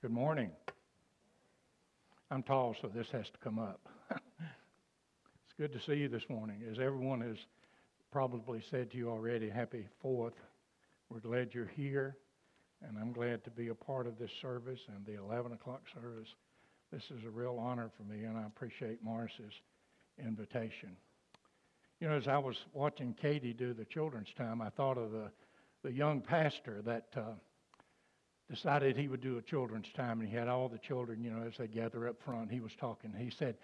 Good 0.00 0.12
morning. 0.12 0.52
I'm 2.30 2.44
tall, 2.44 2.76
so 2.80 2.86
this 2.86 3.08
has 3.10 3.26
to 3.30 3.38
come 3.42 3.58
up. 3.58 3.80
it's 4.12 5.54
good 5.58 5.72
to 5.72 5.80
see 5.80 5.98
you 5.98 6.08
this 6.08 6.22
morning. 6.28 6.62
As 6.70 6.78
everyone 6.78 7.20
has 7.22 7.36
probably 8.12 8.62
said 8.70 8.92
to 8.92 8.96
you 8.96 9.10
already, 9.10 9.50
happy 9.50 9.88
4th. 10.04 10.34
We're 11.10 11.18
glad 11.18 11.48
you're 11.52 11.72
here, 11.74 12.16
and 12.86 12.96
I'm 12.96 13.10
glad 13.10 13.42
to 13.42 13.50
be 13.50 13.70
a 13.70 13.74
part 13.74 14.06
of 14.06 14.20
this 14.20 14.30
service 14.40 14.78
and 14.94 15.04
the 15.04 15.20
11 15.20 15.50
o'clock 15.50 15.82
service. 15.92 16.28
This 16.92 17.02
is 17.10 17.24
a 17.26 17.30
real 17.30 17.58
honor 17.58 17.90
for 17.96 18.04
me, 18.04 18.22
and 18.22 18.38
I 18.38 18.46
appreciate 18.46 19.02
Morris's 19.02 19.62
invitation. 20.24 20.96
You 21.98 22.08
know, 22.08 22.14
as 22.14 22.28
I 22.28 22.38
was 22.38 22.54
watching 22.72 23.16
Katie 23.20 23.52
do 23.52 23.74
the 23.74 23.84
children's 23.84 24.32
time, 24.38 24.62
I 24.62 24.70
thought 24.70 24.96
of 24.96 25.10
the, 25.10 25.32
the 25.82 25.92
young 25.92 26.20
pastor 26.20 26.82
that. 26.84 27.06
Uh, 27.16 27.32
decided 28.50 28.96
he 28.96 29.08
would 29.08 29.20
do 29.20 29.38
a 29.38 29.42
children's 29.42 29.90
time, 29.94 30.20
and 30.20 30.28
he 30.28 30.34
had 30.34 30.48
all 30.48 30.68
the 30.68 30.78
children, 30.78 31.22
you 31.22 31.30
know, 31.30 31.46
as 31.46 31.56
they 31.58 31.66
gather 31.66 32.08
up 32.08 32.16
front. 32.24 32.50
He 32.50 32.60
was 32.60 32.72
talking. 32.80 33.12
He 33.16 33.30
said, 33.30 33.56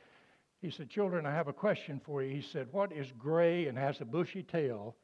he 0.60 0.70
said, 0.70 0.90
children, 0.90 1.26
I 1.26 1.34
have 1.34 1.48
a 1.48 1.52
question 1.52 2.00
for 2.04 2.22
you. 2.22 2.34
He 2.34 2.42
said, 2.52 2.68
what 2.70 2.92
is 2.92 3.06
gray 3.18 3.66
and 3.66 3.76
has 3.76 4.00
a 4.00 4.04
bushy 4.04 4.42
tail 4.42 4.96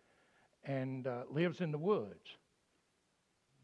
and 0.65 1.07
uh, 1.07 1.23
lives 1.31 1.61
in 1.61 1.71
the 1.71 1.79
woods? 1.79 2.27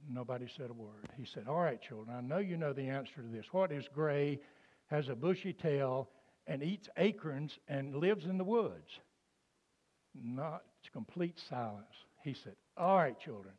Nobody 0.08 0.46
said 0.56 0.70
a 0.70 0.74
word. 0.74 1.08
He 1.16 1.24
said, 1.24 1.48
all 1.48 1.60
right, 1.60 1.80
children, 1.80 2.14
I 2.16 2.20
know 2.20 2.38
you 2.38 2.56
know 2.56 2.72
the 2.72 2.88
answer 2.88 3.16
to 3.16 3.28
this. 3.32 3.46
What 3.50 3.72
is 3.72 3.84
gray, 3.94 4.40
has 4.86 5.08
a 5.08 5.14
bushy 5.14 5.52
tail, 5.52 6.08
and 6.46 6.62
eats 6.62 6.88
acorns 6.96 7.58
and 7.66 7.96
lives 7.96 8.24
in 8.24 8.38
the 8.38 8.44
woods? 8.44 9.00
Not 10.14 10.62
complete 10.92 11.38
silence. 11.50 11.84
He 12.22 12.34
said, 12.34 12.54
all 12.76 12.96
right, 12.96 13.18
children, 13.18 13.54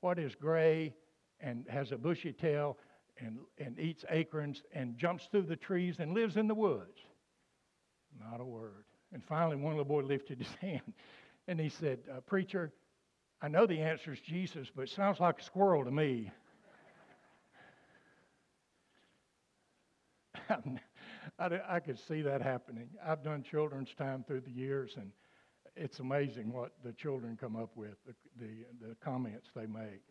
what 0.00 0.18
is 0.18 0.34
gray, 0.34 0.94
and 1.42 1.66
has 1.68 1.92
a 1.92 1.98
bushy 1.98 2.32
tail 2.32 2.78
and, 3.18 3.38
and 3.58 3.78
eats 3.78 4.04
acorns 4.08 4.62
and 4.72 4.96
jumps 4.96 5.28
through 5.30 5.42
the 5.42 5.56
trees 5.56 5.96
and 5.98 6.14
lives 6.14 6.36
in 6.36 6.48
the 6.48 6.54
woods. 6.54 7.00
Not 8.18 8.40
a 8.40 8.44
word. 8.44 8.84
And 9.12 9.22
finally, 9.22 9.56
one 9.56 9.72
little 9.72 9.84
boy 9.84 10.02
lifted 10.02 10.38
his 10.38 10.52
hand 10.60 10.94
and 11.48 11.60
he 11.60 11.68
said, 11.68 11.98
uh, 12.10 12.20
Preacher, 12.20 12.72
I 13.40 13.48
know 13.48 13.66
the 13.66 13.80
answer 13.80 14.12
is 14.12 14.20
Jesus, 14.20 14.68
but 14.74 14.82
it 14.82 14.90
sounds 14.90 15.18
like 15.20 15.40
a 15.40 15.42
squirrel 15.42 15.84
to 15.84 15.90
me. 15.90 16.30
I, 21.38 21.60
I 21.68 21.80
could 21.80 21.98
see 21.98 22.22
that 22.22 22.40
happening. 22.40 22.88
I've 23.04 23.24
done 23.24 23.42
children's 23.42 23.92
time 23.94 24.24
through 24.26 24.42
the 24.42 24.52
years, 24.52 24.94
and 24.96 25.10
it's 25.76 25.98
amazing 25.98 26.52
what 26.52 26.72
the 26.84 26.92
children 26.92 27.36
come 27.40 27.56
up 27.56 27.70
with, 27.74 27.96
the, 28.06 28.14
the, 28.38 28.64
the 28.88 28.94
comments 28.96 29.48
they 29.54 29.66
make. 29.66 30.02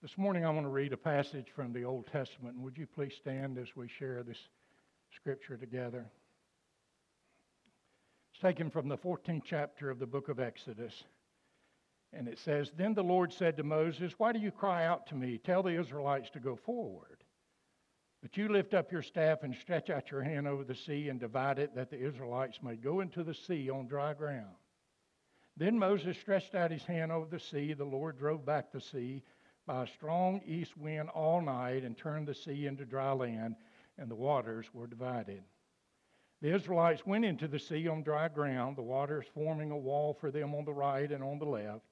This 0.00 0.16
morning 0.16 0.44
I 0.44 0.50
want 0.50 0.64
to 0.64 0.70
read 0.70 0.92
a 0.92 0.96
passage 0.96 1.48
from 1.56 1.72
the 1.72 1.82
Old 1.82 2.06
Testament. 2.06 2.54
And 2.54 2.62
would 2.62 2.78
you 2.78 2.86
please 2.86 3.14
stand 3.16 3.58
as 3.58 3.74
we 3.74 3.88
share 3.88 4.22
this 4.22 4.38
scripture 5.12 5.56
together? 5.56 6.06
It's 8.30 8.40
taken 8.40 8.70
from 8.70 8.86
the 8.86 8.96
14th 8.96 9.42
chapter 9.44 9.90
of 9.90 9.98
the 9.98 10.06
book 10.06 10.28
of 10.28 10.38
Exodus. 10.38 11.02
And 12.12 12.28
it 12.28 12.38
says, 12.38 12.70
Then 12.76 12.94
the 12.94 13.02
Lord 13.02 13.32
said 13.32 13.56
to 13.56 13.64
Moses, 13.64 14.12
Why 14.18 14.30
do 14.30 14.38
you 14.38 14.52
cry 14.52 14.86
out 14.86 15.08
to 15.08 15.16
me? 15.16 15.36
Tell 15.36 15.64
the 15.64 15.76
Israelites 15.80 16.30
to 16.30 16.38
go 16.38 16.54
forward. 16.54 17.24
But 18.22 18.36
you 18.36 18.48
lift 18.48 18.74
up 18.74 18.92
your 18.92 19.02
staff 19.02 19.42
and 19.42 19.52
stretch 19.52 19.90
out 19.90 20.12
your 20.12 20.22
hand 20.22 20.46
over 20.46 20.62
the 20.62 20.76
sea 20.76 21.08
and 21.08 21.18
divide 21.18 21.58
it, 21.58 21.74
that 21.74 21.90
the 21.90 21.98
Israelites 21.98 22.60
may 22.62 22.76
go 22.76 23.00
into 23.00 23.24
the 23.24 23.34
sea 23.34 23.68
on 23.68 23.88
dry 23.88 24.14
ground. 24.14 24.54
Then 25.56 25.76
Moses 25.76 26.16
stretched 26.16 26.54
out 26.54 26.70
his 26.70 26.84
hand 26.84 27.10
over 27.10 27.26
the 27.28 27.40
sea. 27.40 27.72
The 27.72 27.84
Lord 27.84 28.16
drove 28.16 28.46
back 28.46 28.70
the 28.70 28.80
sea 28.80 29.24
by 29.68 29.84
a 29.84 29.86
strong 29.86 30.40
east 30.46 30.78
wind 30.78 31.10
all 31.10 31.42
night 31.42 31.84
and 31.84 31.96
turned 31.96 32.26
the 32.26 32.34
sea 32.34 32.66
into 32.66 32.86
dry 32.86 33.12
land, 33.12 33.54
and 33.98 34.10
the 34.10 34.16
waters 34.16 34.66
were 34.72 34.86
divided. 34.86 35.42
The 36.40 36.54
Israelites 36.54 37.04
went 37.04 37.26
into 37.26 37.46
the 37.46 37.58
sea 37.58 37.86
on 37.86 38.02
dry 38.02 38.28
ground, 38.28 38.76
the 38.76 38.82
waters 38.82 39.26
forming 39.34 39.70
a 39.70 39.76
wall 39.76 40.16
for 40.18 40.30
them 40.30 40.54
on 40.54 40.64
the 40.64 40.72
right 40.72 41.12
and 41.12 41.22
on 41.22 41.38
the 41.38 41.44
left. 41.44 41.84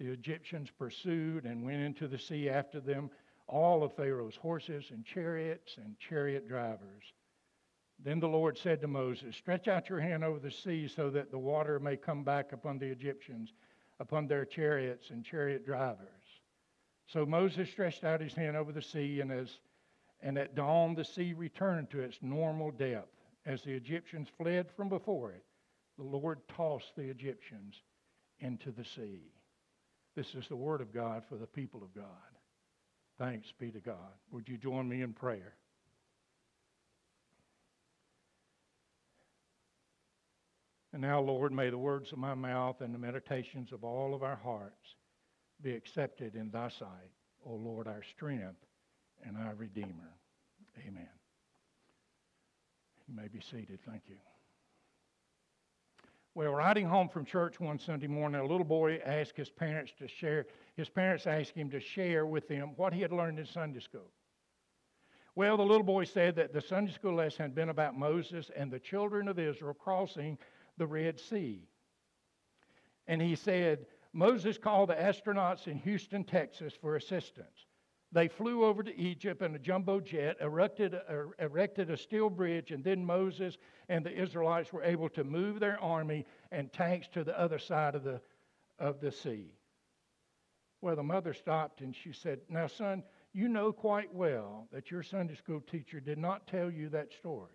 The 0.00 0.08
Egyptians 0.08 0.70
pursued 0.76 1.44
and 1.44 1.64
went 1.64 1.80
into 1.80 2.08
the 2.08 2.18
sea 2.18 2.50
after 2.50 2.80
them, 2.80 3.10
all 3.46 3.84
of 3.84 3.94
Pharaoh's 3.94 4.36
horses 4.36 4.86
and 4.90 5.04
chariots 5.04 5.76
and 5.76 5.96
chariot 6.00 6.48
drivers. 6.48 7.12
Then 8.02 8.18
the 8.18 8.28
Lord 8.28 8.58
said 8.58 8.80
to 8.80 8.88
Moses, 8.88 9.36
Stretch 9.36 9.68
out 9.68 9.88
your 9.88 10.00
hand 10.00 10.24
over 10.24 10.40
the 10.40 10.50
sea 10.50 10.88
so 10.88 11.10
that 11.10 11.30
the 11.30 11.38
water 11.38 11.78
may 11.78 11.96
come 11.96 12.24
back 12.24 12.52
upon 12.52 12.78
the 12.78 12.90
Egyptians, 12.90 13.52
upon 14.00 14.26
their 14.26 14.44
chariots 14.44 15.10
and 15.10 15.24
chariot 15.24 15.64
drivers. 15.64 16.17
So 17.08 17.24
Moses 17.24 17.70
stretched 17.70 18.04
out 18.04 18.20
his 18.20 18.34
hand 18.34 18.56
over 18.56 18.70
the 18.70 18.82
sea, 18.82 19.20
and, 19.20 19.32
as, 19.32 19.58
and 20.20 20.36
at 20.36 20.54
dawn 20.54 20.94
the 20.94 21.04
sea 21.04 21.32
returned 21.32 21.90
to 21.90 22.00
its 22.00 22.18
normal 22.20 22.70
depth. 22.70 23.14
As 23.46 23.62
the 23.62 23.72
Egyptians 23.72 24.28
fled 24.36 24.70
from 24.76 24.90
before 24.90 25.32
it, 25.32 25.44
the 25.96 26.04
Lord 26.04 26.40
tossed 26.54 26.94
the 26.96 27.08
Egyptians 27.08 27.80
into 28.40 28.70
the 28.70 28.84
sea. 28.84 29.32
This 30.14 30.34
is 30.34 30.48
the 30.48 30.56
word 30.56 30.82
of 30.82 30.92
God 30.92 31.22
for 31.26 31.36
the 31.36 31.46
people 31.46 31.82
of 31.82 31.94
God. 31.94 32.04
Thanks 33.16 33.52
be 33.58 33.70
to 33.70 33.80
God. 33.80 33.96
Would 34.30 34.48
you 34.48 34.58
join 34.58 34.86
me 34.86 35.00
in 35.00 35.14
prayer? 35.14 35.54
And 40.92 41.00
now, 41.00 41.20
Lord, 41.20 41.52
may 41.52 41.70
the 41.70 41.78
words 41.78 42.12
of 42.12 42.18
my 42.18 42.34
mouth 42.34 42.80
and 42.80 42.94
the 42.94 42.98
meditations 42.98 43.72
of 43.72 43.82
all 43.82 44.14
of 44.14 44.22
our 44.22 44.36
hearts 44.36 44.94
be 45.62 45.72
accepted 45.72 46.34
in 46.34 46.50
thy 46.50 46.68
sight, 46.68 47.10
O 47.44 47.54
Lord, 47.54 47.86
our 47.86 48.02
strength 48.02 48.64
and 49.24 49.36
our 49.36 49.54
Redeemer. 49.54 50.14
Amen. 50.86 51.08
You 53.08 53.14
may 53.14 53.28
be 53.28 53.40
seated. 53.40 53.80
Thank 53.86 54.02
you. 54.08 54.16
Well, 56.34 56.52
riding 56.52 56.86
home 56.86 57.08
from 57.08 57.24
church 57.24 57.58
one 57.58 57.80
Sunday 57.80 58.06
morning, 58.06 58.40
a 58.40 58.46
little 58.46 58.64
boy 58.64 59.00
asked 59.04 59.36
his 59.36 59.50
parents 59.50 59.92
to 59.98 60.06
share, 60.06 60.46
his 60.76 60.88
parents 60.88 61.26
asked 61.26 61.56
him 61.56 61.68
to 61.70 61.80
share 61.80 62.26
with 62.26 62.46
them 62.46 62.74
what 62.76 62.92
he 62.92 63.00
had 63.00 63.10
learned 63.12 63.40
in 63.40 63.46
Sunday 63.46 63.80
school. 63.80 64.12
Well, 65.34 65.56
the 65.56 65.64
little 65.64 65.82
boy 65.84 66.04
said 66.04 66.36
that 66.36 66.52
the 66.52 66.60
Sunday 66.60 66.92
school 66.92 67.14
lesson 67.14 67.42
had 67.42 67.54
been 67.54 67.70
about 67.70 67.98
Moses 67.98 68.50
and 68.54 68.70
the 68.70 68.78
children 68.78 69.26
of 69.26 69.38
Israel 69.38 69.74
crossing 69.74 70.38
the 70.76 70.86
Red 70.86 71.18
Sea. 71.18 71.66
And 73.06 73.22
he 73.22 73.34
said, 73.34 73.86
Moses 74.12 74.58
called 74.58 74.90
the 74.90 74.94
astronauts 74.94 75.66
in 75.66 75.78
Houston, 75.78 76.24
Texas 76.24 76.72
for 76.80 76.96
assistance. 76.96 77.66
They 78.10 78.28
flew 78.28 78.64
over 78.64 78.82
to 78.82 78.98
Egypt 78.98 79.42
in 79.42 79.54
a 79.54 79.58
jumbo 79.58 80.00
jet, 80.00 80.38
erected, 80.40 80.94
uh, 80.94 81.24
erected 81.38 81.90
a 81.90 81.96
steel 81.96 82.30
bridge, 82.30 82.70
and 82.70 82.82
then 82.82 83.04
Moses 83.04 83.58
and 83.90 84.04
the 84.04 84.12
Israelites 84.12 84.72
were 84.72 84.82
able 84.82 85.10
to 85.10 85.24
move 85.24 85.60
their 85.60 85.78
army 85.82 86.24
and 86.50 86.72
tanks 86.72 87.08
to 87.08 87.22
the 87.22 87.38
other 87.38 87.58
side 87.58 87.94
of 87.94 88.04
the, 88.04 88.20
of 88.78 89.00
the 89.00 89.12
sea. 89.12 89.52
Well, 90.80 90.96
the 90.96 91.02
mother 91.02 91.34
stopped 91.34 91.80
and 91.82 91.94
she 91.94 92.12
said, 92.12 92.40
Now, 92.48 92.66
son, 92.66 93.02
you 93.34 93.48
know 93.48 93.72
quite 93.72 94.14
well 94.14 94.68
that 94.72 94.90
your 94.90 95.02
Sunday 95.02 95.34
school 95.34 95.60
teacher 95.60 96.00
did 96.00 96.18
not 96.18 96.46
tell 96.46 96.70
you 96.70 96.88
that 96.90 97.12
story. 97.12 97.52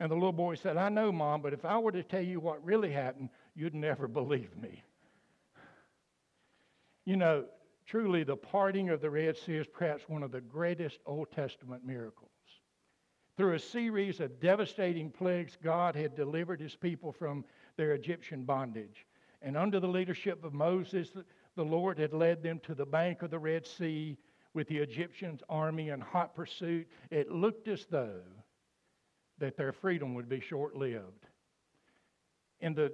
And 0.00 0.10
the 0.10 0.14
little 0.14 0.32
boy 0.32 0.54
said, 0.54 0.78
I 0.78 0.88
know, 0.88 1.12
Mom, 1.12 1.42
but 1.42 1.52
if 1.52 1.64
I 1.64 1.78
were 1.78 1.92
to 1.92 2.02
tell 2.02 2.22
you 2.22 2.40
what 2.40 2.64
really 2.64 2.90
happened, 2.90 3.28
you'd 3.54 3.74
never 3.74 4.08
believe 4.08 4.56
me. 4.56 4.82
You 7.04 7.16
know, 7.16 7.44
truly, 7.86 8.22
the 8.22 8.36
parting 8.36 8.90
of 8.90 9.00
the 9.00 9.10
Red 9.10 9.36
Sea 9.36 9.56
is 9.56 9.66
perhaps 9.66 10.08
one 10.08 10.22
of 10.22 10.30
the 10.30 10.40
greatest 10.40 10.98
Old 11.06 11.32
Testament 11.32 11.84
miracles. 11.84 12.30
Through 13.36 13.54
a 13.54 13.58
series 13.58 14.20
of 14.20 14.40
devastating 14.40 15.10
plagues, 15.10 15.56
God 15.62 15.96
had 15.96 16.14
delivered 16.14 16.60
his 16.60 16.76
people 16.76 17.12
from 17.12 17.44
their 17.76 17.92
Egyptian 17.92 18.44
bondage. 18.44 19.06
And 19.40 19.56
under 19.56 19.80
the 19.80 19.88
leadership 19.88 20.44
of 20.44 20.54
Moses, 20.54 21.10
the 21.56 21.64
Lord 21.64 21.98
had 21.98 22.12
led 22.12 22.42
them 22.42 22.60
to 22.60 22.74
the 22.74 22.86
bank 22.86 23.22
of 23.22 23.30
the 23.30 23.38
Red 23.38 23.66
Sea 23.66 24.16
with 24.54 24.68
the 24.68 24.78
Egyptian 24.78 25.40
army 25.48 25.88
in 25.88 26.00
hot 26.00 26.34
pursuit. 26.34 26.86
It 27.10 27.32
looked 27.32 27.68
as 27.68 27.86
though 27.86 28.20
that 29.38 29.56
their 29.56 29.72
freedom 29.72 30.14
would 30.14 30.28
be 30.28 30.40
short 30.40 30.76
lived. 30.76 31.26
In 32.60 32.74
the 32.74 32.92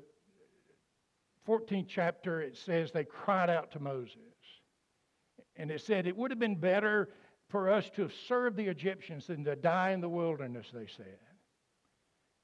14th 1.48 1.86
chapter, 1.88 2.42
it 2.42 2.56
says 2.56 2.92
they 2.92 3.04
cried 3.04 3.48
out 3.48 3.72
to 3.72 3.80
Moses. 3.80 4.16
And 5.56 5.70
it 5.70 5.80
said, 5.80 6.06
It 6.06 6.16
would 6.16 6.30
have 6.30 6.38
been 6.38 6.60
better 6.60 7.08
for 7.48 7.70
us 7.70 7.88
to 7.96 8.02
have 8.02 8.12
served 8.28 8.56
the 8.56 8.66
Egyptians 8.66 9.26
than 9.26 9.44
to 9.44 9.56
die 9.56 9.90
in 9.92 10.00
the 10.00 10.08
wilderness, 10.08 10.66
they 10.72 10.86
said. 10.86 11.18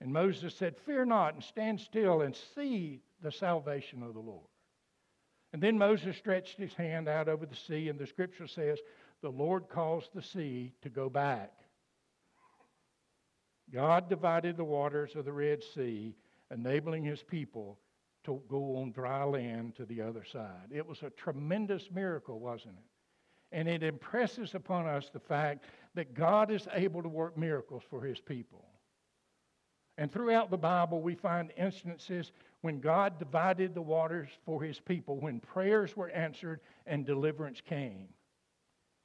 And 0.01 0.13
Moses 0.13 0.55
said, 0.55 0.77
Fear 0.87 1.05
not, 1.07 1.35
and 1.35 1.45
stand 1.45 1.81
still 1.81 2.23
and 2.23 2.35
see 2.55 3.03
the 3.23 3.31
salvation 3.31 4.03
of 4.03 4.15
the 4.15 4.21
Lord. 4.21 4.49
And 5.53 5.63
then 5.63 5.79
Moses 5.79 6.17
stretched 6.17 6.59
his 6.59 6.75
hand 6.75 7.09
out 7.09 7.29
over 7.29 7.47
the 7.47 7.55
sea, 7.55 7.89
and 7.89 7.99
the 7.99 8.07
scripture 8.07 8.49
says, 8.49 8.79
The 9.21 9.31
Lord 9.31 9.69
caused 9.69 10.11
the 10.15 10.23
sea 10.23 10.73
to 10.83 10.89
go 10.89 11.09
back. 11.09 11.53
God 13.73 14.09
divided 14.09 14.57
the 14.57 14.65
waters 14.65 15.15
of 15.15 15.25
the 15.25 15.33
Red 15.33 15.63
Sea, 15.63 16.17
enabling 16.51 17.05
his 17.05 17.23
people 17.23 17.79
to 18.25 18.43
go 18.49 18.77
on 18.77 18.91
dry 18.93 19.25
land 19.25 19.75
to 19.77 19.85
the 19.85 20.01
other 20.01 20.25
side. 20.25 20.71
It 20.71 20.87
was 20.87 21.03
a 21.03 21.11
tremendous 21.11 21.89
miracle, 21.93 22.41
wasn't 22.41 22.75
it? 22.77 23.57
And 23.57 23.69
it 23.69 23.83
impresses 23.83 24.55
upon 24.55 24.87
us 24.87 25.11
the 25.13 25.21
fact 25.21 25.65
that 25.95 26.15
God 26.15 26.51
is 26.51 26.67
able 26.73 27.03
to 27.03 27.09
work 27.09 27.39
miracles 27.39 27.83
for 27.89 28.03
his 28.03 28.21
people. 28.21 28.65
And 29.97 30.11
throughout 30.11 30.51
the 30.51 30.57
Bible, 30.57 31.01
we 31.01 31.15
find 31.15 31.53
instances 31.57 32.33
when 32.63 32.81
God 32.81 33.19
divided 33.19 33.75
the 33.75 33.83
waters 33.83 34.29
for 34.45 34.61
his 34.63 34.81
people, 34.81 35.21
when 35.21 35.39
prayers 35.39 35.97
were 35.97 36.11
answered 36.11 36.61
and 36.87 37.07
deliverance 37.07 37.61
came. 37.61 38.09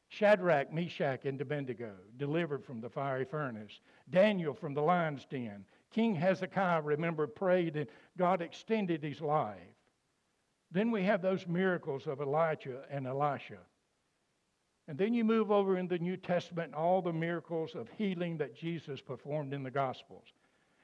Shadrach, 0.08 0.74
Meshach, 0.74 1.26
and 1.26 1.40
Abednego 1.40 1.92
delivered 2.18 2.66
from 2.66 2.82
the 2.82 2.90
fiery 2.90 3.26
furnace. 3.26 3.80
Daniel 4.10 4.56
from 4.56 4.74
the 4.74 4.82
lion's 4.82 5.26
den. 5.26 5.64
King 5.92 6.16
Hezekiah, 6.16 6.82
remember, 6.82 7.28
prayed 7.28 7.76
and 7.76 7.88
God 8.18 8.42
extended 8.42 9.04
his 9.04 9.22
life. 9.22 9.58
Then 10.72 10.92
we 10.92 11.04
have 11.04 11.22
those 11.22 11.48
miracles 11.48 12.06
of 12.06 12.22
Elijah 12.22 12.84
and 12.92 13.08
Elisha. 13.08 13.58
And 14.88 14.98
then 14.98 15.14
you 15.14 15.24
move 15.24 15.52
over 15.52 15.78
in 15.78 15.88
the 15.88 16.00
New 16.00 16.18
Testament 16.18 16.74
all 16.74 17.02
the 17.02 17.14
miracles 17.14 17.76
of 17.76 17.90
healing 17.98 18.38
that 18.38 18.56
Jesus 18.56 19.02
performed 19.02 19.54
in 19.54 19.64
the 19.64 19.72
Gospels. 19.72 20.26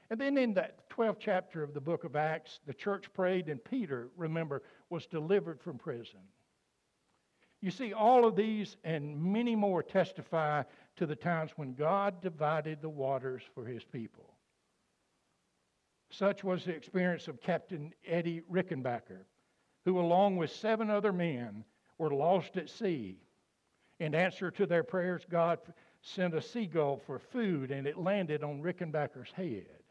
And 0.10 0.22
then 0.22 0.38
in 0.38 0.54
that 0.54 0.88
12th 0.90 1.18
chapter 1.20 1.64
of 1.64 1.74
the 1.74 1.82
book 1.82 2.04
of 2.04 2.16
Acts, 2.16 2.60
the 2.68 2.74
church 2.74 3.12
prayed, 3.14 3.50
and 3.50 3.64
Peter, 3.64 4.10
remember, 4.16 4.62
was 4.90 5.08
delivered 5.08 5.60
from 5.60 5.80
prison. 5.80 6.20
You 7.62 7.72
see, 7.72 7.94
all 7.94 8.26
of 8.26 8.36
these 8.36 8.78
and 8.84 9.20
many 9.20 9.56
more 9.56 9.82
testify 9.82 10.64
to 10.98 11.08
the 11.08 11.16
times 11.16 11.52
when 11.56 11.74
God 11.74 12.22
divided 12.22 12.82
the 12.82 12.90
waters 12.90 13.42
for 13.56 13.66
his 13.66 13.84
people. 13.84 14.35
Such 16.18 16.46
was 16.46 16.64
the 16.64 16.74
experience 16.74 17.28
of 17.28 17.42
Captain 17.42 17.94
Eddie 18.06 18.42
Rickenbacker, 18.50 19.26
who, 19.84 20.00
along 20.00 20.38
with 20.38 20.50
seven 20.50 20.90
other 20.90 21.12
men, 21.12 21.66
were 21.98 22.10
lost 22.10 22.56
at 22.56 22.70
sea. 22.70 23.20
In 24.00 24.16
answer 24.16 24.50
to 24.52 24.66
their 24.66 24.84
prayers, 24.84 25.26
God 25.30 25.60
sent 26.02 26.34
a 26.34 26.42
seagull 26.42 27.02
for 27.06 27.20
food, 27.20 27.70
and 27.70 27.86
it 27.86 27.98
landed 27.98 28.44
on 28.44 28.62
Rickenbacker's 28.62 29.32
head. 29.32 29.84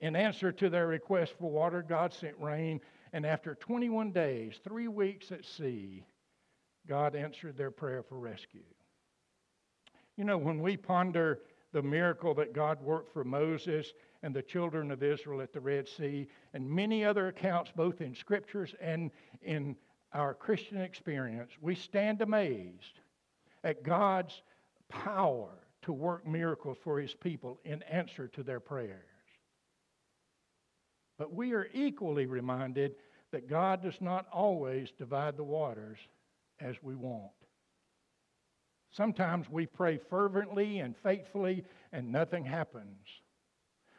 In 0.00 0.16
answer 0.16 0.50
to 0.50 0.68
their 0.68 0.88
request 0.88 1.34
for 1.38 1.50
water, 1.50 1.82
God 1.82 2.12
sent 2.12 2.34
rain, 2.40 2.80
and 3.12 3.24
after 3.24 3.54
21 3.54 4.10
days, 4.10 4.58
three 4.64 4.88
weeks 4.88 5.30
at 5.30 5.44
sea, 5.44 6.04
God 6.88 7.14
answered 7.14 7.56
their 7.56 7.70
prayer 7.70 8.02
for 8.02 8.18
rescue. 8.18 8.64
You 10.16 10.24
know, 10.24 10.38
when 10.38 10.60
we 10.60 10.76
ponder 10.76 11.42
the 11.72 11.82
miracle 11.82 12.34
that 12.34 12.52
God 12.52 12.82
worked 12.82 13.12
for 13.12 13.22
Moses 13.22 13.92
and 14.22 14.34
the 14.34 14.42
children 14.42 14.90
of 14.90 15.02
Israel 15.02 15.40
at 15.40 15.52
the 15.52 15.60
Red 15.60 15.88
Sea, 15.88 16.28
and 16.54 16.68
many 16.68 17.04
other 17.04 17.28
accounts, 17.28 17.70
both 17.74 18.00
in 18.00 18.14
scriptures 18.14 18.74
and 18.80 19.10
in 19.42 19.76
our 20.12 20.34
Christian 20.34 20.80
experience, 20.80 21.52
we 21.60 21.74
stand 21.74 22.22
amazed 22.22 23.00
at 23.64 23.82
God's 23.82 24.42
power 24.88 25.50
to 25.82 25.92
work 25.92 26.26
miracles 26.26 26.78
for 26.82 27.00
his 27.00 27.14
people 27.14 27.60
in 27.64 27.82
answer 27.84 28.28
to 28.28 28.42
their 28.42 28.60
prayers. 28.60 29.04
But 31.18 31.32
we 31.32 31.52
are 31.52 31.68
equally 31.72 32.26
reminded 32.26 32.96
that 33.32 33.48
God 33.48 33.82
does 33.82 34.00
not 34.00 34.26
always 34.32 34.90
divide 34.98 35.36
the 35.36 35.44
waters 35.44 35.98
as 36.60 36.76
we 36.82 36.94
want. 36.94 37.32
Sometimes 38.90 39.50
we 39.50 39.66
pray 39.66 39.98
fervently 39.98 40.78
and 40.78 40.96
faithfully 40.96 41.64
and 41.92 42.10
nothing 42.10 42.44
happens. 42.44 43.06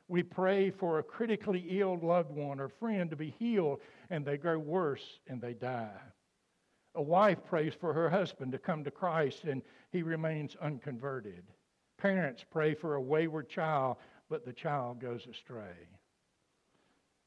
We 0.07 0.23
pray 0.23 0.69
for 0.69 0.99
a 0.99 1.03
critically 1.03 1.65
ill 1.79 1.99
loved 2.01 2.31
one 2.31 2.59
or 2.59 2.69
friend 2.69 3.09
to 3.09 3.15
be 3.15 3.35
healed 3.37 3.81
and 4.09 4.25
they 4.25 4.37
grow 4.37 4.57
worse 4.57 5.19
and 5.27 5.41
they 5.41 5.53
die. 5.53 5.99
A 6.95 7.01
wife 7.01 7.43
prays 7.45 7.73
for 7.73 7.93
her 7.93 8.09
husband 8.09 8.51
to 8.53 8.57
come 8.57 8.83
to 8.83 8.91
Christ 8.91 9.43
and 9.43 9.61
he 9.91 10.01
remains 10.01 10.55
unconverted. 10.61 11.43
Parents 11.97 12.45
pray 12.49 12.73
for 12.73 12.95
a 12.95 13.01
wayward 13.01 13.49
child, 13.49 13.97
but 14.29 14.45
the 14.45 14.53
child 14.53 15.01
goes 15.01 15.27
astray. 15.29 15.87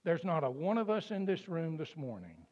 There's 0.05 0.25
not 0.25 0.45
a 0.45 0.51
one 0.51 0.79
of 0.79 0.89
us 0.89 1.11
in 1.11 1.27
this 1.27 1.49
room 1.49 1.77
this 1.77 1.97
morning 1.97 2.47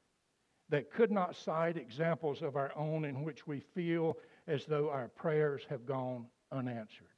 that 0.69 0.92
could 0.92 1.10
not 1.10 1.34
cite 1.34 1.76
examples 1.78 2.42
of 2.42 2.56
our 2.56 2.76
own 2.76 3.04
in 3.04 3.22
which 3.22 3.46
we 3.46 3.60
feel 3.60 4.19
as 4.46 4.66
though 4.66 4.90
our 4.90 5.08
prayers 5.08 5.62
have 5.70 5.86
gone 5.86 6.26
unanswered. 6.52 7.08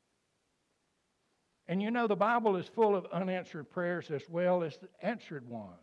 And 1.71 1.81
you 1.81 1.91
know, 1.93 2.09
the 2.09 2.17
Bible 2.17 2.57
is 2.57 2.67
full 2.67 2.97
of 2.97 3.07
unanswered 3.13 3.71
prayers 3.71 4.11
as 4.11 4.29
well 4.29 4.65
as 4.65 4.77
answered 5.03 5.49
ones. 5.49 5.79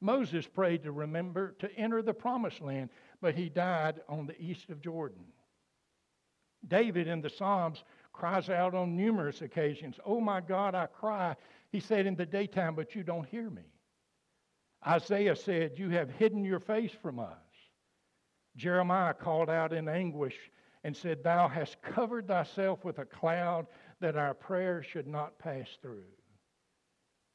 Moses 0.00 0.46
prayed 0.46 0.82
to 0.82 0.90
remember 0.90 1.54
to 1.60 1.72
enter 1.76 2.02
the 2.02 2.12
promised 2.12 2.60
land, 2.60 2.90
but 3.20 3.36
he 3.36 3.48
died 3.48 4.00
on 4.08 4.26
the 4.26 4.40
east 4.42 4.68
of 4.68 4.82
Jordan. 4.82 5.22
David 6.66 7.06
in 7.06 7.20
the 7.20 7.30
Psalms 7.30 7.84
cries 8.12 8.50
out 8.50 8.74
on 8.74 8.96
numerous 8.96 9.42
occasions, 9.42 10.00
Oh 10.04 10.20
my 10.20 10.40
God, 10.40 10.74
I 10.74 10.86
cry 10.86 11.36
he 11.70 11.78
said, 11.78 12.06
In 12.06 12.16
the 12.16 12.26
daytime, 12.26 12.74
but 12.74 12.94
you 12.94 13.02
don't 13.02 13.28
hear 13.28 13.48
me. 13.48 13.62
Isaiah 14.86 15.36
said, 15.36 15.78
You 15.78 15.90
have 15.90 16.10
hidden 16.10 16.44
your 16.44 16.58
face 16.58 16.92
from 17.00 17.20
us. 17.20 17.36
Jeremiah 18.56 19.14
called 19.14 19.48
out 19.48 19.72
in 19.72 19.88
anguish 19.88 20.36
and 20.82 20.96
said, 20.96 21.22
Thou 21.22 21.46
hast 21.46 21.80
covered 21.80 22.26
thyself 22.26 22.84
with 22.84 22.98
a 22.98 23.04
cloud 23.04 23.66
that 24.00 24.16
our 24.16 24.34
prayers 24.34 24.86
should 24.86 25.06
not 25.06 25.38
pass 25.38 25.66
through. 25.82 26.04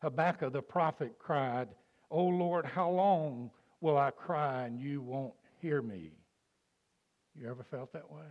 Habakkuk 0.02 0.54
the 0.54 0.62
prophet 0.62 1.18
cried, 1.20 1.70
O 2.12 2.24
Lord, 2.24 2.66
how 2.66 2.90
long 2.90 3.52
will 3.82 3.98
I 3.98 4.12
cry 4.12 4.66
and 4.66 4.80
you 4.80 5.02
won't 5.02 5.34
hear 5.62 5.82
me? 5.82 6.12
You 7.36 7.50
ever 7.50 7.64
felt 7.64 7.92
that 7.94 8.12
way? 8.12 8.24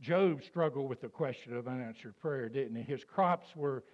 Job 0.00 0.42
struggled 0.42 0.88
with 0.88 1.00
the 1.00 1.08
question 1.08 1.56
of 1.56 1.68
unanswered 1.68 2.18
prayer, 2.18 2.48
didn't 2.48 2.76
he? 2.76 2.82
His 2.82 3.04
crops 3.04 3.54
were 3.54 3.84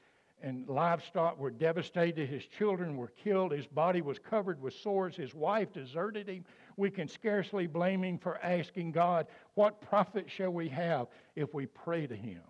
and 0.42 0.68
livestock 0.68 1.38
were 1.38 1.50
devastated. 1.50 2.28
His 2.28 2.44
children 2.46 2.96
were 2.96 3.12
killed. 3.22 3.52
His 3.52 3.66
body 3.66 4.00
was 4.00 4.18
covered 4.18 4.60
with 4.60 4.74
sores. 4.74 5.16
His 5.16 5.34
wife 5.34 5.72
deserted 5.72 6.28
him. 6.28 6.44
We 6.76 6.90
can 6.90 7.08
scarcely 7.08 7.66
blame 7.66 8.04
him 8.04 8.18
for 8.18 8.38
asking 8.42 8.92
God, 8.92 9.26
What 9.54 9.80
profit 9.80 10.30
shall 10.30 10.50
we 10.50 10.68
have 10.68 11.08
if 11.34 11.52
we 11.54 11.66
pray 11.66 12.06
to 12.06 12.16
him? 12.16 12.42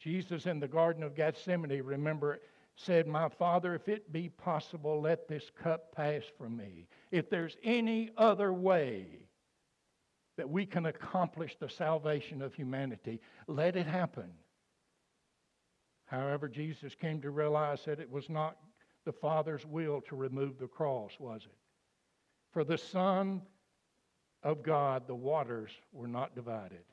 Jesus 0.00 0.46
in 0.46 0.58
the 0.58 0.68
Garden 0.68 1.04
of 1.04 1.14
Gethsemane, 1.14 1.80
remember, 1.82 2.40
said, 2.74 3.06
My 3.06 3.28
Father, 3.28 3.74
if 3.74 3.88
it 3.88 4.12
be 4.12 4.28
possible, 4.28 5.00
let 5.00 5.28
this 5.28 5.50
cup 5.62 5.94
pass 5.94 6.22
from 6.36 6.56
me. 6.56 6.88
If 7.12 7.30
there's 7.30 7.56
any 7.62 8.10
other 8.16 8.52
way, 8.52 9.22
that 10.36 10.48
we 10.48 10.66
can 10.66 10.86
accomplish 10.86 11.56
the 11.60 11.68
salvation 11.68 12.42
of 12.42 12.54
humanity. 12.54 13.20
Let 13.46 13.76
it 13.76 13.86
happen. 13.86 14.32
However, 16.12 16.46
Jesus 16.46 16.94
came 16.94 17.22
to 17.22 17.30
realize 17.30 17.86
that 17.86 17.98
it 17.98 18.10
was 18.10 18.28
not 18.28 18.58
the 19.06 19.12
Father's 19.12 19.64
will 19.64 20.02
to 20.02 20.14
remove 20.14 20.58
the 20.58 20.68
cross, 20.68 21.12
was 21.18 21.40
it? 21.46 21.56
For 22.52 22.64
the 22.64 22.76
Son 22.76 23.40
of 24.42 24.62
God, 24.62 25.06
the 25.06 25.14
waters 25.14 25.70
were 25.90 26.06
not 26.06 26.34
divided. 26.34 26.84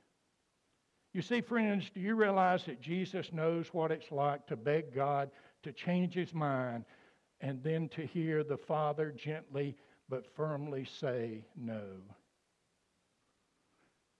You 1.13 1.21
see, 1.21 1.41
friends, 1.41 1.91
do 1.93 1.99
you 1.99 2.15
realize 2.15 2.63
that 2.63 2.79
Jesus 2.79 3.33
knows 3.33 3.73
what 3.73 3.91
it's 3.91 4.09
like 4.09 4.47
to 4.47 4.55
beg 4.55 4.95
God 4.95 5.31
to 5.63 5.73
change 5.73 6.13
his 6.13 6.33
mind 6.33 6.85
and 7.41 7.61
then 7.61 7.89
to 7.89 8.05
hear 8.05 8.45
the 8.45 8.57
Father 8.57 9.11
gently 9.11 9.75
but 10.07 10.33
firmly 10.33 10.85
say 10.85 11.43
no? 11.57 11.81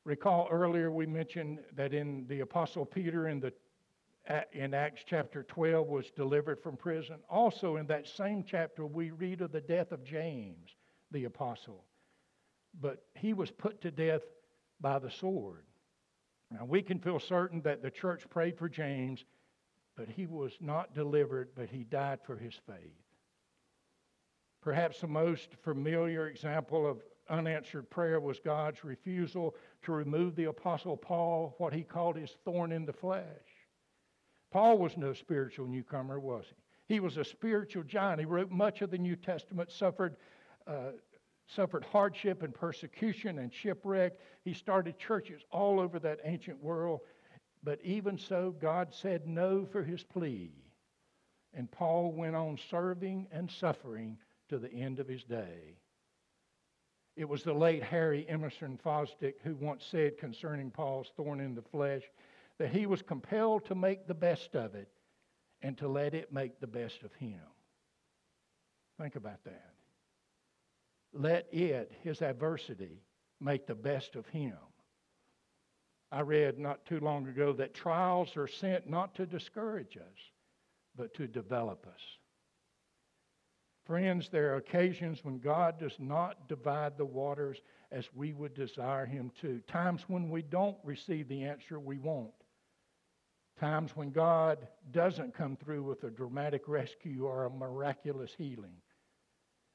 Recall 0.03 0.50
earlier 0.51 0.91
we 0.91 1.06
mentioned 1.06 1.60
that 1.77 1.94
in 1.94 2.25
the 2.27 2.41
Apostle 2.41 2.86
Peter 2.86 3.29
in, 3.29 3.39
the, 3.39 3.53
in 4.52 4.74
Acts 4.74 5.04
chapter 5.06 5.44
12 5.44 5.88
was 5.88 6.12
delivered 6.12 6.62
from 6.62 6.78
prison. 6.78 7.18
Also 7.30 7.78
in 7.78 7.88
that 7.88 8.08
same 8.08 8.44
chapter 8.44 8.86
we 8.86 9.12
read 9.12 9.42
of 9.42 9.52
the 9.52 9.62
death 9.62 9.92
of 9.92 10.04
James, 10.04 10.76
the 11.12 11.26
apostle. 11.26 11.84
But 12.80 13.04
he 13.16 13.34
was 13.34 13.50
put 13.50 13.82
to 13.82 13.92
death 13.92 14.22
by 14.80 15.00
the 15.00 15.10
sword. 15.10 15.64
Now 16.52 16.66
we 16.66 16.82
can 16.82 17.00
feel 17.00 17.20
certain 17.20 17.62
that 17.62 17.82
the 17.82 17.92
church 17.92 18.30
prayed 18.30 18.58
for 18.58 18.70
James, 18.70 19.26
but 19.96 20.08
he 20.08 20.28
was 20.28 20.54
not 20.62 20.94
delivered, 20.94 21.50
but 21.56 21.70
he 21.70 21.84
died 21.84 22.20
for 22.24 22.36
his 22.36 22.54
faith. 22.68 22.94
Perhaps 24.62 25.02
the 25.02 25.08
most 25.08 25.50
familiar 25.64 26.28
example 26.28 26.86
of 26.86 27.02
unanswered 27.30 27.90
prayer 27.90 28.20
was 28.20 28.40
God's 28.40 28.84
refusal 28.84 29.56
to 29.84 29.92
remove 29.92 30.36
the 30.36 30.46
Apostle 30.46 30.98
Paul, 30.98 31.56
what 31.58 31.74
he 31.74 31.84
called 31.84 32.16
his 32.16 32.36
thorn 32.44 32.72
in 32.72 32.86
the 32.86 32.94
flesh. 32.94 33.26
Paul 34.51 34.77
was 34.77 34.98
no 34.98 35.13
spiritual 35.13 35.68
newcomer, 35.68 36.20
was 36.20 36.46
he? 36.48 36.96
He 36.96 37.00
was 37.00 37.18
a 37.18 37.24
spiritual 37.24 37.84
giant. 37.84 38.20
He 38.20 38.25
wrote 38.25 38.50
much 38.50 38.82
of 38.82 38.89
the 38.89 38.98
New 38.98 39.15
Testament, 39.15 39.72
suffered, 39.72 40.18
uh, 40.65 40.91
suffered 41.48 41.86
hardship 41.86 42.41
and 42.41 42.53
persecution 42.53 43.38
and 43.38 43.53
shipwreck. 43.53 44.13
He 44.44 44.53
started 44.53 44.98
churches 44.98 45.44
all 45.51 45.79
over 45.79 46.00
that 46.00 46.20
ancient 46.24 46.62
world. 46.63 47.01
But 47.63 47.79
even 47.84 48.18
so, 48.18 48.56
God 48.60 48.91
said 48.91 49.27
no 49.27 49.65
for 49.65 49.84
his 49.84 50.03
plea. 50.03 50.51
And 51.53 51.70
Paul 51.70 52.12
went 52.12 52.36
on 52.36 52.58
serving 52.70 53.27
and 53.32 53.51
suffering 53.51 54.18
to 54.50 54.58
the 54.58 54.72
end 54.72 55.00
of 55.00 55.08
his 55.08 55.24
day. 55.24 55.77
It 57.15 57.27
was 57.27 57.44
the 57.44 57.53
late 57.53 57.84
Harry 57.84 58.25
Emerson 58.29 58.79
Fosdick 58.84 59.36
who 59.44 59.56
once 59.56 59.86
said 59.86 60.18
concerning 60.18 60.72
Paul's 60.72 61.12
thorn 61.15 61.39
in 61.39 61.53
the 61.53 61.62
flesh 61.62 62.03
that 62.60 62.70
he 62.70 62.86
was 62.86 63.01
compelled 63.01 63.66
to 63.66 63.75
make 63.75 64.06
the 64.06 64.13
best 64.13 64.56
of 64.56 64.75
it 64.75 64.89
and 65.62 65.78
to 65.78 65.88
let 65.88 66.13
it 66.13 66.32
make 66.32 66.60
the 66.60 66.68
best 66.68 67.04
of 67.04 67.13
him. 67.13 67.39
Think 69.00 69.16
about 69.16 69.44
that. 69.46 69.74
Let 71.13 71.48
it, 71.51 71.92
his 72.04 72.22
adversity, 72.22 73.01
make 73.39 73.66
the 73.66 73.75
best 73.75 74.16
of 74.16 74.28
him. 74.28 74.58
I 76.12 76.22
read 76.22 76.60
not 76.60 76.86
too 76.86 77.00
long 77.00 77.28
ago 77.28 77.54
that 77.54 77.74
trials 77.74 78.36
are 78.36 78.48
sent 78.48 78.89
not 78.89 79.16
to 79.16 79.25
discourage 79.25 79.98
us, 79.98 80.20
but 80.96 81.13
to 81.16 81.28
develop 81.28 81.88
us. 81.88 82.01
Friends, 83.86 84.30
there 84.30 84.54
are 84.54 84.58
occasions 84.58 85.24
when 85.24 85.39
God 85.39 85.80
does 85.80 85.96
not 85.98 86.48
divide 86.48 86.98
the 86.98 87.06
waters 87.06 87.58
as 87.92 88.10
we 88.13 88.34
would 88.34 88.54
desire 88.54 89.06
Him 89.06 89.32
to. 89.42 89.62
Times 89.68 90.04
when 90.08 90.30
we 90.30 90.42
don't 90.42 90.78
receive 90.84 91.28
the 91.28 91.44
answer 91.44 91.80
we 91.80 91.98
want. 91.98 92.34
Times 93.60 93.92
when 93.94 94.12
God 94.12 94.68
doesn't 94.92 95.34
come 95.34 95.58
through 95.58 95.84
with 95.84 96.04
a 96.06 96.10
dramatic 96.10 96.68
rescue 96.68 97.25
or 97.25 97.46
a 97.46 97.50
miraculous 97.50 98.34
healing. 98.38 98.78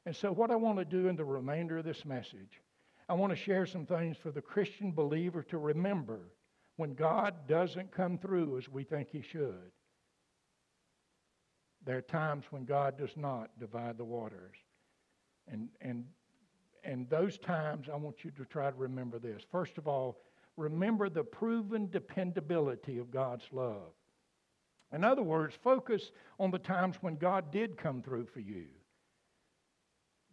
And 0.07 0.17
so, 0.17 0.33
what 0.33 0.50
I 0.50 0.57
want 0.57 0.79
to 0.79 0.85
do 0.85 1.09
in 1.09 1.17
the 1.17 1.25
remainder 1.25 1.79
of 1.79 1.85
this 1.85 2.05
message, 2.05 2.62
I 3.09 3.14
want 3.14 3.31
to 3.31 3.37
share 3.37 3.67
some 3.67 3.85
things 3.85 4.17
for 4.17 4.31
the 4.31 4.41
Christian 4.41 4.93
believer 4.93 5.43
to 5.45 5.59
remember 5.59 6.31
when 6.76 6.95
God 6.95 7.47
doesn't 7.47 7.93
come 7.93 8.17
through 8.17 8.57
as 8.57 8.69
we 8.69 8.85
think 8.85 9.09
He 9.11 9.21
should. 9.21 9.71
There 11.85 11.99
are 11.99 12.03
times 12.03 12.45
when 12.50 12.64
God 12.64 12.97
does 12.97 13.17
not 13.17 13.50
divide 13.59 13.99
the 13.99 14.05
waters. 14.05 14.57
And, 15.47 15.69
and, 15.83 16.07
and 16.83 17.09
those 17.11 17.37
times, 17.37 17.88
I 17.93 17.97
want 17.97 18.25
you 18.25 18.31
to 18.31 18.45
try 18.47 18.71
to 18.71 18.76
remember 18.76 19.19
this. 19.19 19.43
First 19.50 19.76
of 19.76 19.87
all, 19.87 20.17
remember 20.56 21.08
the 21.08 21.25
proven 21.25 21.88
dependability 21.90 22.99
of 22.99 23.11
God's 23.11 23.44
love. 23.52 23.92
In 24.92 25.02
other 25.02 25.23
words, 25.23 25.56
focus 25.62 26.12
on 26.38 26.50
the 26.50 26.58
times 26.58 26.96
when 27.00 27.16
God 27.16 27.50
did 27.50 27.76
come 27.76 28.02
through 28.02 28.26
for 28.26 28.40
you. 28.40 28.66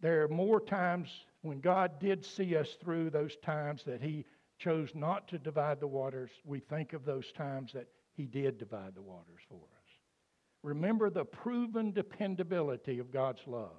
There 0.00 0.22
are 0.22 0.28
more 0.28 0.60
times 0.60 1.08
when 1.42 1.60
God 1.60 1.98
did 1.98 2.24
see 2.24 2.56
us 2.56 2.76
through 2.80 3.10
those 3.10 3.36
times 3.36 3.82
that 3.84 4.02
He 4.02 4.24
chose 4.58 4.90
not 4.94 5.26
to 5.28 5.38
divide 5.38 5.80
the 5.80 5.86
waters. 5.86 6.30
We 6.44 6.60
think 6.60 6.92
of 6.92 7.04
those 7.04 7.32
times 7.32 7.72
that 7.72 7.88
He 8.14 8.26
did 8.26 8.58
divide 8.58 8.94
the 8.94 9.02
waters 9.02 9.40
for 9.48 9.56
us. 9.56 9.82
Remember 10.62 11.10
the 11.10 11.24
proven 11.24 11.92
dependability 11.92 12.98
of 13.00 13.10
God's 13.10 13.42
love. 13.46 13.70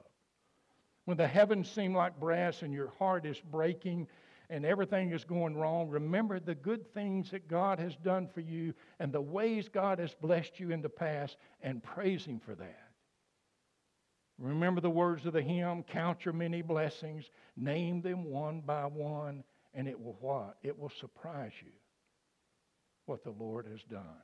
When 1.06 1.18
the 1.18 1.28
heavens 1.28 1.70
seem 1.70 1.94
like 1.94 2.20
brass 2.20 2.62
and 2.62 2.74
your 2.74 2.92
heart 3.00 3.26
is 3.26 3.40
breaking 3.52 4.08
and 4.50 4.66
everything 4.66 5.12
is 5.12 5.24
going 5.24 5.56
wrong, 5.56 5.90
remember 5.90 6.40
the 6.40 6.56
good 6.56 6.94
things 6.94 7.32
that 7.32 7.48
God 7.48 7.80
has 7.80 7.96
done 7.96 8.28
for 8.28 8.42
you 8.42 8.74
and 9.00 9.12
the 9.12 9.22
ways 9.22 9.70
God 9.70 10.00
has 10.00 10.14
blessed 10.14 10.60
you 10.60 10.72
in 10.72 10.82
the 10.82 10.90
past 10.90 11.38
and 11.62 11.84
praise 11.84 12.26
Him 12.26 12.40
for 12.40 12.56
that. 12.56 12.90
Remember 14.38 14.82
the 14.82 14.90
words 14.90 15.26
of 15.26 15.34
the 15.34 15.42
hymn 15.42 15.84
Count 15.84 16.26
your 16.26 16.34
many 16.34 16.62
blessings, 16.62 17.30
name 17.56 18.02
them 18.02 18.26
one 18.26 18.62
by 18.62 18.86
one, 18.86 19.44
and 19.74 19.88
it 19.88 20.00
will 20.00 20.18
what? 20.20 20.58
It 20.64 20.78
will 20.78 20.90
surprise 20.90 21.54
you 21.64 21.72
what 23.06 23.24
the 23.24 23.32
Lord 23.32 23.68
has 23.68 23.84
done. 23.84 24.22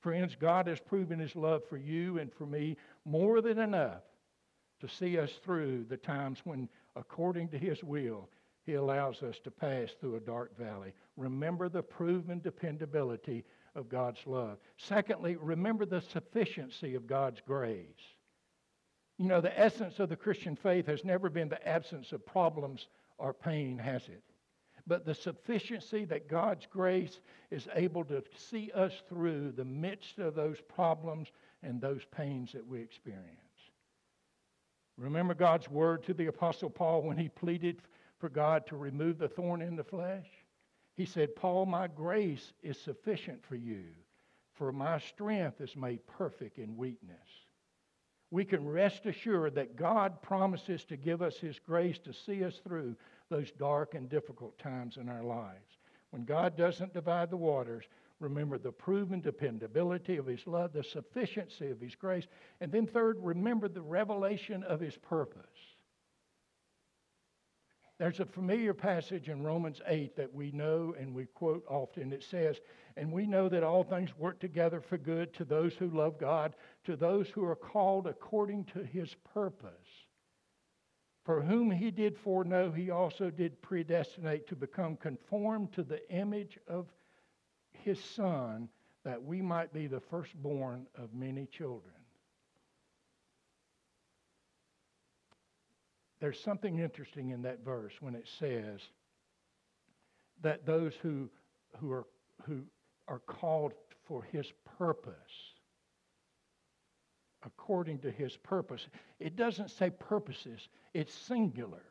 Friends, 0.00 0.36
God 0.38 0.66
has 0.68 0.80
proven 0.80 1.18
His 1.18 1.34
love 1.34 1.62
for 1.68 1.76
you 1.76 2.18
and 2.18 2.32
for 2.32 2.46
me 2.46 2.76
more 3.04 3.40
than 3.40 3.58
enough 3.58 4.02
to 4.80 4.88
see 4.88 5.18
us 5.18 5.32
through 5.44 5.84
the 5.88 5.96
times 5.96 6.40
when, 6.44 6.68
according 6.94 7.48
to 7.48 7.58
His 7.58 7.82
will, 7.82 8.28
He 8.68 8.74
allows 8.74 9.22
us 9.22 9.38
to 9.44 9.50
pass 9.50 9.92
through 9.98 10.16
a 10.16 10.20
dark 10.20 10.54
valley. 10.58 10.92
Remember 11.16 11.70
the 11.70 11.82
proven 11.82 12.38
dependability 12.38 13.46
of 13.74 13.88
God's 13.88 14.20
love. 14.26 14.58
Secondly, 14.76 15.36
remember 15.36 15.86
the 15.86 16.02
sufficiency 16.02 16.94
of 16.94 17.06
God's 17.06 17.40
grace. 17.46 17.86
You 19.16 19.24
know, 19.24 19.40
the 19.40 19.58
essence 19.58 20.00
of 20.00 20.10
the 20.10 20.16
Christian 20.16 20.54
faith 20.54 20.86
has 20.86 21.02
never 21.02 21.30
been 21.30 21.48
the 21.48 21.66
absence 21.66 22.12
of 22.12 22.26
problems 22.26 22.88
or 23.16 23.32
pain, 23.32 23.78
has 23.78 24.06
it? 24.08 24.22
but 24.86 25.06
the 25.06 25.14
sufficiency 25.14 26.04
that 26.06 26.28
God's 26.28 26.66
grace 26.66 27.20
is 27.50 27.68
able 27.74 28.04
to 28.04 28.22
see 28.34 28.70
us 28.74 28.92
through 29.08 29.52
the 29.52 29.64
midst 29.64 30.18
of 30.18 30.34
those 30.34 30.60
problems 30.60 31.28
and 31.62 31.80
those 31.80 32.04
pains 32.14 32.52
that 32.52 32.66
we 32.66 32.80
experience. 32.80 33.38
Remember 34.98 35.34
God's 35.34 35.70
word 35.70 36.02
to 36.04 36.14
the 36.14 36.26
Apostle 36.26 36.70
Paul 36.70 37.02
when 37.02 37.16
he 37.16 37.28
pleaded 37.28 37.82
for 38.18 38.28
God 38.28 38.66
to 38.66 38.76
remove 38.76 39.18
the 39.18 39.28
thorn 39.28 39.62
in 39.62 39.76
the 39.76 39.84
flesh? 39.84 40.26
He 40.94 41.04
said, 41.04 41.36
Paul, 41.36 41.66
my 41.66 41.86
grace 41.86 42.52
is 42.62 42.78
sufficient 42.78 43.44
for 43.44 43.54
you, 43.54 43.84
for 44.54 44.72
my 44.72 44.98
strength 44.98 45.60
is 45.60 45.76
made 45.76 46.06
perfect 46.06 46.58
in 46.58 46.76
weakness. 46.76 47.16
We 48.30 48.44
can 48.44 48.68
rest 48.68 49.06
assured 49.06 49.54
that 49.54 49.76
God 49.76 50.20
promises 50.20 50.84
to 50.86 50.96
give 50.96 51.22
us 51.22 51.36
His 51.38 51.58
grace 51.58 51.98
to 52.00 52.12
see 52.12 52.44
us 52.44 52.60
through 52.62 52.96
those 53.30 53.52
dark 53.52 53.94
and 53.94 54.08
difficult 54.08 54.58
times 54.58 54.96
in 54.96 55.08
our 55.08 55.22
lives. 55.22 55.78
When 56.10 56.24
God 56.24 56.56
doesn't 56.56 56.94
divide 56.94 57.30
the 57.30 57.36
waters, 57.36 57.84
remember 58.20 58.58
the 58.58 58.72
proven 58.72 59.20
dependability 59.20 60.16
of 60.16 60.26
His 60.26 60.46
love, 60.46 60.72
the 60.72 60.82
sufficiency 60.82 61.70
of 61.70 61.80
His 61.80 61.94
grace, 61.94 62.26
and 62.60 62.72
then 62.72 62.86
third, 62.86 63.18
remember 63.20 63.68
the 63.68 63.82
revelation 63.82 64.62
of 64.64 64.80
His 64.80 64.96
purpose. 64.96 65.67
There's 67.98 68.20
a 68.20 68.26
familiar 68.26 68.74
passage 68.74 69.28
in 69.28 69.42
Romans 69.42 69.80
8 69.84 70.14
that 70.16 70.32
we 70.32 70.52
know 70.52 70.94
and 70.98 71.12
we 71.12 71.26
quote 71.26 71.64
often. 71.68 72.12
It 72.12 72.22
says, 72.22 72.60
And 72.96 73.12
we 73.12 73.26
know 73.26 73.48
that 73.48 73.64
all 73.64 73.82
things 73.82 74.16
work 74.16 74.38
together 74.38 74.80
for 74.80 74.96
good 74.96 75.34
to 75.34 75.44
those 75.44 75.74
who 75.74 75.88
love 75.88 76.16
God, 76.16 76.54
to 76.84 76.94
those 76.94 77.28
who 77.28 77.44
are 77.44 77.56
called 77.56 78.06
according 78.06 78.66
to 78.66 78.84
his 78.84 79.16
purpose. 79.34 80.06
For 81.24 81.42
whom 81.42 81.72
he 81.72 81.90
did 81.90 82.16
foreknow, 82.16 82.70
he 82.70 82.90
also 82.90 83.30
did 83.30 83.60
predestinate 83.60 84.46
to 84.46 84.56
become 84.56 84.96
conformed 84.96 85.72
to 85.72 85.82
the 85.82 86.08
image 86.10 86.56
of 86.68 86.86
his 87.72 88.02
Son, 88.02 88.68
that 89.04 89.22
we 89.22 89.42
might 89.42 89.72
be 89.72 89.88
the 89.88 90.00
firstborn 90.00 90.86
of 90.96 91.12
many 91.14 91.46
children. 91.46 91.97
There's 96.20 96.40
something 96.40 96.78
interesting 96.78 97.30
in 97.30 97.42
that 97.42 97.64
verse 97.64 97.94
when 98.00 98.14
it 98.14 98.28
says 98.38 98.80
that 100.42 100.66
those 100.66 100.94
who, 101.02 101.28
who, 101.78 101.92
are, 101.92 102.06
who 102.44 102.62
are 103.06 103.20
called 103.20 103.72
for 104.06 104.22
his 104.22 104.52
purpose 104.78 105.14
according 107.44 107.98
to 108.00 108.10
his 108.10 108.36
purpose. 108.36 108.86
It 109.20 109.36
doesn't 109.36 109.70
say 109.70 109.90
purposes, 109.90 110.68
it's 110.94 111.14
singular. 111.14 111.82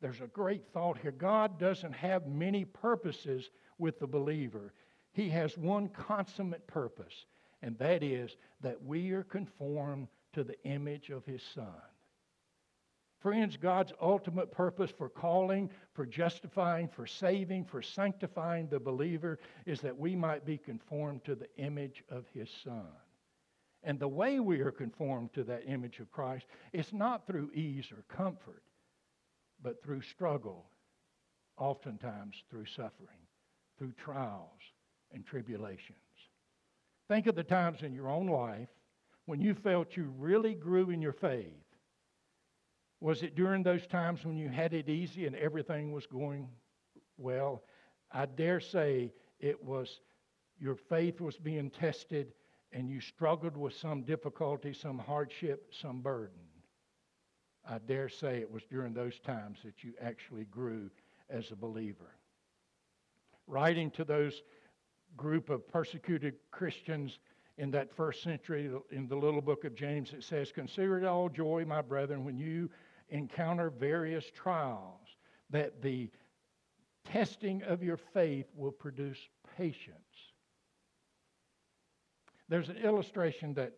There's 0.00 0.20
a 0.20 0.26
great 0.26 0.64
thought 0.72 0.98
here. 0.98 1.12
God 1.12 1.58
doesn't 1.58 1.92
have 1.92 2.26
many 2.26 2.64
purposes 2.64 3.50
with 3.78 3.98
the 3.98 4.06
believer, 4.06 4.72
He 5.12 5.28
has 5.30 5.58
one 5.58 5.88
consummate 5.88 6.66
purpose, 6.66 7.26
and 7.62 7.76
that 7.78 8.02
is 8.02 8.36
that 8.60 8.82
we 8.84 9.10
are 9.10 9.24
conformed 9.24 10.08
to 10.34 10.44
the 10.44 10.62
image 10.64 11.10
of 11.10 11.24
His 11.24 11.42
Son. 11.54 11.66
Friends, 13.22 13.56
God's 13.56 13.92
ultimate 14.00 14.50
purpose 14.50 14.90
for 14.90 15.08
calling, 15.08 15.70
for 15.94 16.04
justifying, 16.04 16.88
for 16.88 17.06
saving, 17.06 17.64
for 17.64 17.80
sanctifying 17.80 18.66
the 18.66 18.80
believer 18.80 19.38
is 19.64 19.80
that 19.82 19.96
we 19.96 20.16
might 20.16 20.44
be 20.44 20.58
conformed 20.58 21.24
to 21.24 21.36
the 21.36 21.48
image 21.56 22.02
of 22.10 22.26
His 22.34 22.50
Son. 22.64 22.88
And 23.84 24.00
the 24.00 24.08
way 24.08 24.40
we 24.40 24.60
are 24.60 24.72
conformed 24.72 25.32
to 25.34 25.44
that 25.44 25.68
image 25.68 26.00
of 26.00 26.10
Christ 26.10 26.46
is 26.72 26.92
not 26.92 27.24
through 27.24 27.52
ease 27.52 27.92
or 27.92 28.02
comfort, 28.14 28.64
but 29.62 29.84
through 29.84 30.02
struggle, 30.02 30.66
oftentimes 31.56 32.42
through 32.50 32.66
suffering, 32.66 33.22
through 33.78 33.92
trials 33.92 34.60
and 35.12 35.24
tribulations. 35.24 35.96
Think 37.06 37.28
of 37.28 37.36
the 37.36 37.44
times 37.44 37.82
in 37.82 37.94
your 37.94 38.10
own 38.10 38.26
life 38.26 38.68
when 39.26 39.40
you 39.40 39.54
felt 39.54 39.96
you 39.96 40.12
really 40.18 40.54
grew 40.54 40.90
in 40.90 41.00
your 41.00 41.12
faith. 41.12 41.61
Was 43.02 43.24
it 43.24 43.34
during 43.34 43.64
those 43.64 43.84
times 43.88 44.24
when 44.24 44.36
you 44.36 44.48
had 44.48 44.72
it 44.72 44.88
easy 44.88 45.26
and 45.26 45.34
everything 45.34 45.90
was 45.90 46.06
going 46.06 46.48
well? 47.18 47.64
I 48.12 48.26
dare 48.26 48.60
say 48.60 49.12
it 49.40 49.62
was 49.64 50.00
your 50.60 50.76
faith 50.76 51.20
was 51.20 51.36
being 51.36 51.68
tested 51.68 52.32
and 52.70 52.88
you 52.88 53.00
struggled 53.00 53.56
with 53.56 53.74
some 53.74 54.02
difficulty, 54.02 54.72
some 54.72 55.00
hardship, 55.00 55.72
some 55.72 56.00
burden, 56.00 56.38
I 57.68 57.78
dare 57.78 58.08
say 58.08 58.38
it 58.38 58.50
was 58.50 58.62
during 58.70 58.94
those 58.94 59.18
times 59.18 59.58
that 59.64 59.82
you 59.82 59.94
actually 60.00 60.44
grew 60.44 60.88
as 61.28 61.50
a 61.50 61.56
believer. 61.56 62.14
Writing 63.48 63.90
to 63.92 64.04
those 64.04 64.42
group 65.16 65.50
of 65.50 65.68
persecuted 65.68 66.34
Christians 66.52 67.18
in 67.58 67.70
that 67.72 67.92
first 67.92 68.22
century, 68.22 68.70
in 68.90 69.08
the 69.08 69.16
little 69.16 69.42
book 69.42 69.64
of 69.64 69.74
James, 69.74 70.12
it 70.12 70.24
says, 70.24 70.50
Consider 70.52 70.98
it 70.98 71.04
all 71.04 71.28
joy, 71.28 71.64
my 71.66 71.82
brethren, 71.82 72.24
when 72.24 72.38
you 72.38 72.70
encounter 73.12 73.70
various 73.70 74.24
trials, 74.34 75.06
that 75.50 75.82
the 75.82 76.10
testing 77.04 77.62
of 77.62 77.82
your 77.82 77.96
faith 77.96 78.46
will 78.56 78.72
produce 78.72 79.18
patience. 79.56 79.96
There's 82.48 82.68
an 82.68 82.78
illustration 82.78 83.54
that 83.54 83.72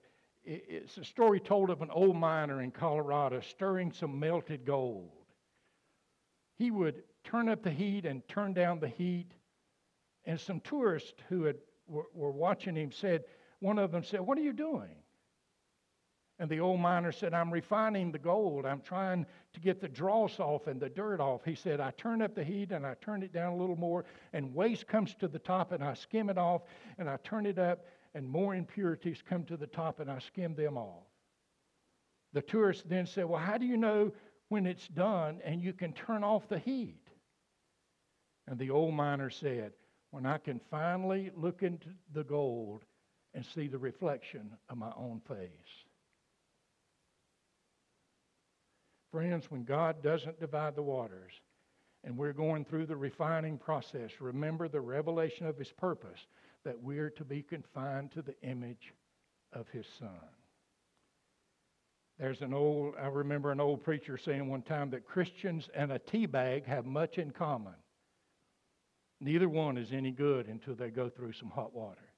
it's 0.44 0.98
a 0.98 1.04
story 1.04 1.40
told 1.40 1.70
of 1.70 1.82
an 1.82 1.90
old 1.90 2.16
miner 2.16 2.62
in 2.62 2.70
Colorado 2.70 3.40
stirring 3.40 3.92
some 3.92 4.18
melted 4.18 4.64
gold. 4.64 5.10
He 6.56 6.70
would 6.70 7.02
turn 7.24 7.48
up 7.48 7.62
the 7.62 7.70
heat 7.70 8.04
and 8.04 8.26
turn 8.28 8.52
down 8.52 8.78
the 8.78 8.88
heat, 8.88 9.32
and 10.26 10.38
some 10.38 10.60
tourists 10.60 11.14
who 11.28 11.44
had, 11.44 11.56
were, 11.86 12.06
were 12.14 12.30
watching 12.30 12.76
him 12.76 12.92
said, 12.92 13.24
one 13.60 13.78
of 13.78 13.90
them 13.90 14.04
said, 14.04 14.20
What 14.20 14.36
are 14.38 14.42
you 14.42 14.52
doing? 14.52 14.96
And 16.38 16.50
the 16.50 16.58
old 16.58 16.80
miner 16.80 17.12
said, 17.12 17.32
I'm 17.32 17.52
refining 17.52 18.10
the 18.10 18.18
gold. 18.18 18.66
I'm 18.66 18.80
trying 18.80 19.24
to 19.52 19.60
get 19.60 19.80
the 19.80 19.88
dross 19.88 20.40
off 20.40 20.66
and 20.66 20.80
the 20.80 20.88
dirt 20.88 21.20
off. 21.20 21.44
He 21.44 21.54
said, 21.54 21.80
I 21.80 21.92
turn 21.92 22.20
up 22.22 22.34
the 22.34 22.42
heat 22.42 22.72
and 22.72 22.84
I 22.84 22.94
turn 23.00 23.22
it 23.22 23.32
down 23.32 23.52
a 23.52 23.56
little 23.56 23.76
more, 23.76 24.04
and 24.32 24.52
waste 24.52 24.88
comes 24.88 25.14
to 25.20 25.28
the 25.28 25.38
top, 25.38 25.70
and 25.70 25.82
I 25.82 25.94
skim 25.94 26.30
it 26.30 26.38
off, 26.38 26.62
and 26.98 27.08
I 27.08 27.18
turn 27.22 27.46
it 27.46 27.58
up, 27.58 27.86
and 28.14 28.28
more 28.28 28.54
impurities 28.54 29.22
come 29.28 29.44
to 29.44 29.56
the 29.56 29.68
top, 29.68 30.00
and 30.00 30.10
I 30.10 30.18
skim 30.18 30.56
them 30.56 30.76
off. 30.76 31.04
The 32.32 32.42
tourist 32.42 32.88
then 32.88 33.06
said, 33.06 33.26
Well, 33.26 33.40
how 33.40 33.56
do 33.56 33.64
you 33.64 33.76
know 33.76 34.12
when 34.48 34.66
it's 34.66 34.88
done 34.88 35.40
and 35.44 35.62
you 35.62 35.72
can 35.72 35.92
turn 35.92 36.24
off 36.24 36.48
the 36.48 36.58
heat? 36.58 37.08
And 38.48 38.58
the 38.58 38.70
old 38.70 38.94
miner 38.94 39.30
said, 39.30 39.72
When 40.10 40.26
I 40.26 40.38
can 40.38 40.60
finally 40.68 41.30
look 41.36 41.62
into 41.62 41.88
the 42.12 42.24
gold 42.24 42.84
and 43.34 43.46
see 43.46 43.68
the 43.68 43.78
reflection 43.78 44.50
of 44.68 44.78
my 44.78 44.92
own 44.96 45.20
face. 45.28 45.83
Friends, 49.14 49.48
when 49.48 49.62
God 49.62 50.02
doesn't 50.02 50.40
divide 50.40 50.74
the 50.74 50.82
waters 50.82 51.30
and 52.02 52.18
we're 52.18 52.32
going 52.32 52.64
through 52.64 52.86
the 52.86 52.96
refining 52.96 53.58
process, 53.58 54.10
remember 54.18 54.66
the 54.66 54.80
revelation 54.80 55.46
of 55.46 55.56
His 55.56 55.70
purpose 55.70 56.26
that 56.64 56.82
we're 56.82 57.10
to 57.10 57.24
be 57.24 57.40
confined 57.40 58.10
to 58.10 58.22
the 58.22 58.34
image 58.42 58.92
of 59.52 59.68
His 59.68 59.86
Son. 60.00 60.08
There's 62.18 62.42
an 62.42 62.52
old, 62.52 62.94
I 63.00 63.06
remember 63.06 63.52
an 63.52 63.60
old 63.60 63.84
preacher 63.84 64.18
saying 64.18 64.48
one 64.48 64.62
time 64.62 64.90
that 64.90 65.06
Christians 65.06 65.68
and 65.76 65.92
a 65.92 66.00
tea 66.00 66.26
bag 66.26 66.66
have 66.66 66.84
much 66.84 67.16
in 67.16 67.30
common. 67.30 67.76
Neither 69.20 69.48
one 69.48 69.78
is 69.78 69.92
any 69.92 70.10
good 70.10 70.48
until 70.48 70.74
they 70.74 70.90
go 70.90 71.08
through 71.08 71.34
some 71.34 71.50
hot 71.50 71.72
water. 71.72 72.10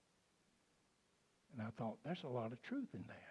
And 1.52 1.60
I 1.60 1.68
thought, 1.76 1.98
there's 2.06 2.24
a 2.24 2.28
lot 2.28 2.52
of 2.52 2.62
truth 2.62 2.88
in 2.94 3.04
that. 3.08 3.25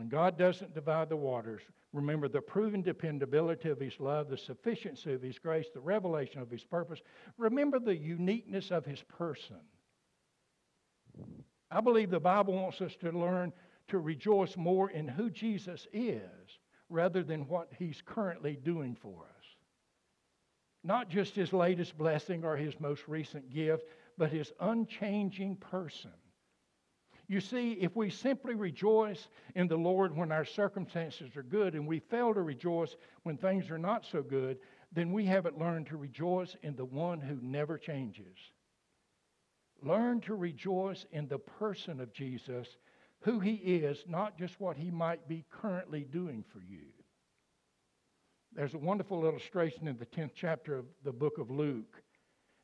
When 0.00 0.08
God 0.08 0.38
doesn't 0.38 0.72
divide 0.72 1.10
the 1.10 1.16
waters, 1.16 1.60
remember 1.92 2.26
the 2.26 2.40
proven 2.40 2.80
dependability 2.80 3.68
of 3.68 3.78
His 3.78 4.00
love, 4.00 4.30
the 4.30 4.38
sufficiency 4.38 5.12
of 5.12 5.20
His 5.20 5.38
grace, 5.38 5.66
the 5.74 5.80
revelation 5.80 6.40
of 6.40 6.50
His 6.50 6.64
purpose. 6.64 7.00
Remember 7.36 7.78
the 7.78 7.94
uniqueness 7.94 8.70
of 8.70 8.86
His 8.86 9.02
person. 9.02 9.60
I 11.70 11.82
believe 11.82 12.08
the 12.08 12.18
Bible 12.18 12.54
wants 12.54 12.80
us 12.80 12.96
to 13.02 13.12
learn 13.12 13.52
to 13.88 13.98
rejoice 13.98 14.56
more 14.56 14.90
in 14.90 15.06
who 15.06 15.28
Jesus 15.28 15.86
is 15.92 16.58
rather 16.88 17.22
than 17.22 17.46
what 17.46 17.68
He's 17.78 18.00
currently 18.02 18.56
doing 18.56 18.94
for 18.94 19.24
us. 19.24 19.44
Not 20.82 21.10
just 21.10 21.36
His 21.36 21.52
latest 21.52 21.98
blessing 21.98 22.42
or 22.42 22.56
His 22.56 22.80
most 22.80 23.06
recent 23.06 23.52
gift, 23.52 23.84
but 24.16 24.32
His 24.32 24.50
unchanging 24.60 25.56
person. 25.56 26.12
You 27.30 27.40
see, 27.40 27.74
if 27.74 27.94
we 27.94 28.10
simply 28.10 28.56
rejoice 28.56 29.28
in 29.54 29.68
the 29.68 29.76
Lord 29.76 30.16
when 30.16 30.32
our 30.32 30.44
circumstances 30.44 31.36
are 31.36 31.44
good 31.44 31.76
and 31.76 31.86
we 31.86 32.00
fail 32.00 32.34
to 32.34 32.42
rejoice 32.42 32.96
when 33.22 33.36
things 33.36 33.70
are 33.70 33.78
not 33.78 34.04
so 34.04 34.20
good, 34.20 34.58
then 34.90 35.12
we 35.12 35.26
haven't 35.26 35.56
learned 35.56 35.86
to 35.86 35.96
rejoice 35.96 36.56
in 36.64 36.74
the 36.74 36.84
one 36.84 37.20
who 37.20 37.38
never 37.40 37.78
changes. 37.78 38.36
Learn 39.80 40.20
to 40.22 40.34
rejoice 40.34 41.06
in 41.12 41.28
the 41.28 41.38
person 41.38 42.00
of 42.00 42.12
Jesus, 42.12 42.66
who 43.20 43.38
he 43.38 43.54
is, 43.54 44.02
not 44.08 44.36
just 44.36 44.58
what 44.58 44.76
he 44.76 44.90
might 44.90 45.28
be 45.28 45.44
currently 45.52 46.08
doing 46.10 46.44
for 46.52 46.58
you. 46.58 46.86
There's 48.52 48.74
a 48.74 48.78
wonderful 48.78 49.24
illustration 49.24 49.86
in 49.86 49.98
the 49.98 50.06
10th 50.06 50.32
chapter 50.34 50.76
of 50.76 50.86
the 51.04 51.12
book 51.12 51.38
of 51.38 51.48
Luke. 51.48 52.02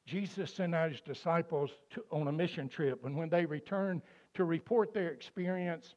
Jesus 0.07 0.53
sent 0.53 0.75
out 0.75 0.91
his 0.91 1.01
disciples 1.01 1.71
to, 1.91 2.05
on 2.11 2.27
a 2.27 2.33
mission 2.33 2.69
trip, 2.69 3.05
and 3.05 3.17
when 3.17 3.29
they 3.29 3.47
returned 3.47 4.03
to 4.37 4.45
report 4.45 4.95
their 4.95 5.09
experience, 5.11 5.95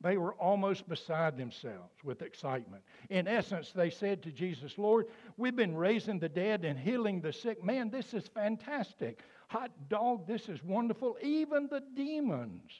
they 0.00 0.16
were 0.16 0.34
almost 0.34 0.88
beside 0.88 1.36
themselves 1.36 1.92
with 2.04 2.22
excitement. 2.22 2.82
In 3.10 3.26
essence, 3.26 3.72
they 3.72 3.90
said 3.90 4.22
to 4.22 4.30
Jesus, 4.30 4.78
Lord, 4.78 5.06
we've 5.36 5.56
been 5.56 5.76
raising 5.76 6.20
the 6.20 6.28
dead 6.28 6.64
and 6.64 6.78
healing 6.78 7.20
the 7.20 7.32
sick. 7.32 7.64
Man, 7.64 7.90
this 7.90 8.14
is 8.14 8.28
fantastic. 8.28 9.20
Hot 9.48 9.72
dog, 9.88 10.26
this 10.26 10.48
is 10.48 10.62
wonderful. 10.62 11.16
Even 11.20 11.66
the 11.68 11.82
demons 11.96 12.70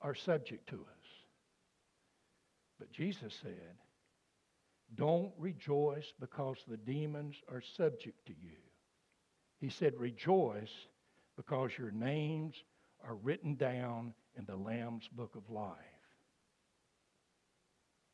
are 0.00 0.14
subject 0.14 0.68
to 0.70 0.76
us. 0.76 1.06
But 2.78 2.90
Jesus 2.90 3.38
said, 3.40 3.76
Don't 4.96 5.32
rejoice 5.38 6.12
because 6.18 6.58
the 6.66 6.76
demons 6.76 7.36
are 7.48 7.62
subject 7.76 8.26
to 8.26 8.32
you. 8.32 8.58
He 9.60 9.68
said, 9.68 9.94
Rejoice 9.96 10.72
because 11.36 11.70
your 11.78 11.90
names 11.92 12.56
are 13.06 13.14
written 13.14 13.54
down 13.54 14.14
in 14.36 14.44
the 14.44 14.56
Lamb's 14.56 15.08
book 15.08 15.36
of 15.36 15.48
life. 15.50 15.76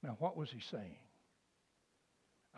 Now, 0.02 0.16
what 0.18 0.36
was 0.36 0.50
he 0.50 0.60
saying? 0.60 0.98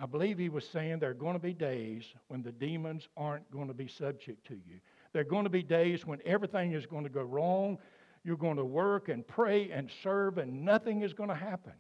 I 0.00 0.06
believe 0.06 0.38
he 0.38 0.48
was 0.48 0.66
saying 0.66 0.98
there 0.98 1.10
are 1.10 1.14
going 1.14 1.34
to 1.34 1.38
be 1.38 1.52
days 1.52 2.04
when 2.28 2.42
the 2.42 2.50
demons 2.50 3.06
aren't 3.16 3.48
going 3.50 3.68
to 3.68 3.74
be 3.74 3.86
subject 3.86 4.46
to 4.48 4.54
you. 4.54 4.80
There 5.12 5.22
are 5.22 5.26
going 5.26 5.44
to 5.44 5.50
be 5.50 5.62
days 5.62 6.04
when 6.04 6.18
everything 6.24 6.72
is 6.72 6.86
going 6.86 7.04
to 7.04 7.10
go 7.10 7.22
wrong. 7.22 7.78
You're 8.24 8.36
going 8.36 8.56
to 8.56 8.64
work 8.64 9.08
and 9.08 9.26
pray 9.26 9.70
and 9.70 9.88
serve, 10.02 10.38
and 10.38 10.64
nothing 10.64 11.02
is 11.02 11.12
going 11.12 11.28
to 11.28 11.34
happen. 11.34 11.74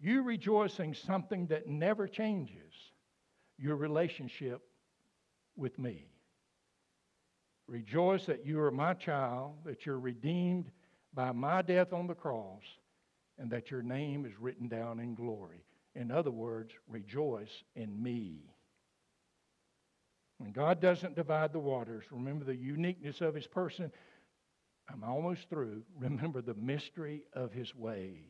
You 0.00 0.22
rejoicing 0.22 0.94
something 0.94 1.46
that 1.46 1.68
never 1.68 2.08
changes 2.08 2.72
your 3.58 3.76
relationship 3.76 4.62
with 5.56 5.78
me. 5.78 6.08
Rejoice 7.68 8.26
that 8.26 8.46
you 8.46 8.60
are 8.60 8.70
my 8.70 8.94
child, 8.94 9.54
that 9.64 9.86
you're 9.86 9.98
redeemed 9.98 10.70
by 11.14 11.32
my 11.32 11.62
death 11.62 11.92
on 11.92 12.06
the 12.06 12.14
cross, 12.14 12.62
and 13.38 13.50
that 13.50 13.70
your 13.70 13.82
name 13.82 14.24
is 14.24 14.38
written 14.38 14.68
down 14.68 15.00
in 15.00 15.14
glory. 15.14 15.64
In 15.94 16.10
other 16.10 16.30
words, 16.30 16.72
rejoice 16.88 17.64
in 17.74 18.02
me. 18.02 18.54
When 20.38 20.52
God 20.52 20.80
doesn't 20.80 21.16
divide 21.16 21.52
the 21.52 21.58
waters, 21.58 22.04
remember 22.10 22.44
the 22.44 22.54
uniqueness 22.54 23.20
of 23.20 23.34
his 23.34 23.46
person. 23.46 23.90
I'm 24.92 25.02
almost 25.02 25.48
through. 25.48 25.82
Remember 25.98 26.42
the 26.42 26.54
mystery 26.54 27.22
of 27.32 27.52
his 27.52 27.74
ways. 27.74 28.20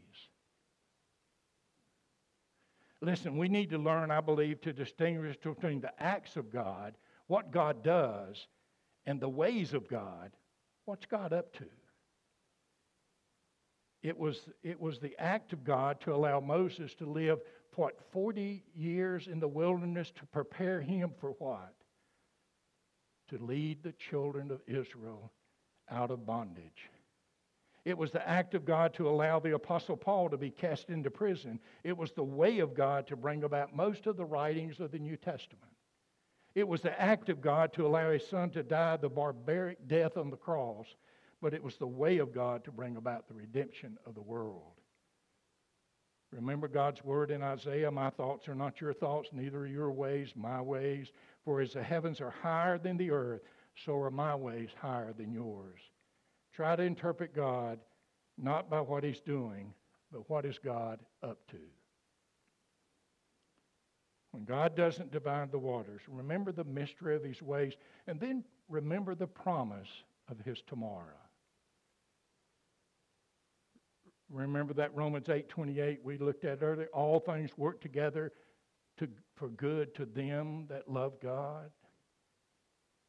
Listen, 3.02 3.36
we 3.36 3.48
need 3.48 3.70
to 3.70 3.78
learn, 3.78 4.10
I 4.10 4.20
believe, 4.20 4.62
to 4.62 4.72
distinguish 4.72 5.36
between 5.36 5.80
the 5.80 5.92
acts 6.02 6.36
of 6.36 6.50
God, 6.50 6.94
what 7.26 7.50
God 7.50 7.82
does, 7.84 8.46
and 9.06 9.20
the 9.20 9.28
ways 9.28 9.72
of 9.72 9.88
God, 9.88 10.32
what's 10.84 11.06
God 11.06 11.32
up 11.32 11.52
to? 11.54 11.64
It 14.02 14.18
was, 14.18 14.48
it 14.62 14.80
was 14.80 14.98
the 14.98 15.16
act 15.18 15.52
of 15.52 15.64
God 15.64 16.00
to 16.02 16.14
allow 16.14 16.40
Moses 16.40 16.94
to 16.96 17.06
live, 17.06 17.40
what, 17.74 17.98
40 18.12 18.64
years 18.74 19.26
in 19.26 19.40
the 19.40 19.48
wilderness 19.48 20.10
to 20.16 20.26
prepare 20.26 20.80
him 20.80 21.12
for 21.20 21.30
what? 21.38 21.74
To 23.30 23.38
lead 23.38 23.82
the 23.82 23.92
children 23.92 24.50
of 24.50 24.60
Israel 24.66 25.32
out 25.90 26.10
of 26.10 26.24
bondage. 26.24 26.90
It 27.84 27.96
was 27.96 28.10
the 28.10 28.28
act 28.28 28.54
of 28.54 28.64
God 28.64 28.94
to 28.94 29.08
allow 29.08 29.38
the 29.38 29.54
Apostle 29.54 29.96
Paul 29.96 30.28
to 30.30 30.36
be 30.36 30.50
cast 30.50 30.88
into 30.88 31.10
prison. 31.10 31.60
It 31.84 31.96
was 31.96 32.10
the 32.12 32.24
way 32.24 32.58
of 32.58 32.74
God 32.74 33.06
to 33.08 33.16
bring 33.16 33.44
about 33.44 33.76
most 33.76 34.06
of 34.06 34.16
the 34.16 34.24
writings 34.24 34.80
of 34.80 34.90
the 34.90 34.98
New 34.98 35.16
Testament. 35.16 35.75
It 36.56 36.66
was 36.66 36.80
the 36.80 36.98
act 36.98 37.28
of 37.28 37.42
God 37.42 37.74
to 37.74 37.86
allow 37.86 38.10
his 38.10 38.26
son 38.26 38.48
to 38.52 38.62
die 38.62 38.96
the 38.96 39.10
barbaric 39.10 39.86
death 39.86 40.16
on 40.16 40.30
the 40.30 40.38
cross, 40.38 40.86
but 41.42 41.52
it 41.52 41.62
was 41.62 41.76
the 41.76 41.86
way 41.86 42.16
of 42.16 42.32
God 42.32 42.64
to 42.64 42.72
bring 42.72 42.96
about 42.96 43.28
the 43.28 43.34
redemption 43.34 43.98
of 44.06 44.14
the 44.14 44.22
world. 44.22 44.72
Remember 46.32 46.66
God's 46.66 47.04
word 47.04 47.30
in 47.30 47.42
Isaiah 47.42 47.90
My 47.90 48.08
thoughts 48.08 48.48
are 48.48 48.54
not 48.54 48.80
your 48.80 48.94
thoughts, 48.94 49.28
neither 49.34 49.58
are 49.58 49.66
your 49.66 49.92
ways 49.92 50.32
my 50.34 50.62
ways. 50.62 51.12
For 51.44 51.60
as 51.60 51.74
the 51.74 51.82
heavens 51.82 52.22
are 52.22 52.34
higher 52.42 52.78
than 52.78 52.96
the 52.96 53.10
earth, 53.10 53.42
so 53.84 53.98
are 54.00 54.10
my 54.10 54.34
ways 54.34 54.70
higher 54.80 55.12
than 55.12 55.34
yours. 55.34 55.78
Try 56.54 56.74
to 56.74 56.82
interpret 56.82 57.36
God 57.36 57.78
not 58.38 58.70
by 58.70 58.80
what 58.80 59.04
he's 59.04 59.20
doing, 59.20 59.74
but 60.10 60.28
what 60.30 60.46
is 60.46 60.58
God 60.58 61.00
up 61.22 61.38
to. 61.50 61.60
When 64.36 64.44
God 64.44 64.76
doesn't 64.76 65.12
divide 65.12 65.50
the 65.50 65.58
waters, 65.58 66.02
remember 66.06 66.52
the 66.52 66.64
mystery 66.64 67.16
of 67.16 67.24
his 67.24 67.40
ways, 67.40 67.72
and 68.06 68.20
then 68.20 68.44
remember 68.68 69.14
the 69.14 69.26
promise 69.26 69.88
of 70.28 70.38
his 70.40 70.60
tomorrow. 70.66 71.16
Remember 74.28 74.74
that 74.74 74.94
Romans 74.94 75.28
8:28 75.28 76.02
we 76.02 76.18
looked 76.18 76.44
at 76.44 76.62
earlier, 76.62 76.90
all 76.92 77.18
things 77.18 77.56
work 77.56 77.80
together 77.80 78.30
to, 78.98 79.08
for 79.36 79.48
good 79.48 79.94
to 79.94 80.04
them 80.04 80.66
that 80.66 80.86
love 80.86 81.18
God? 81.18 81.70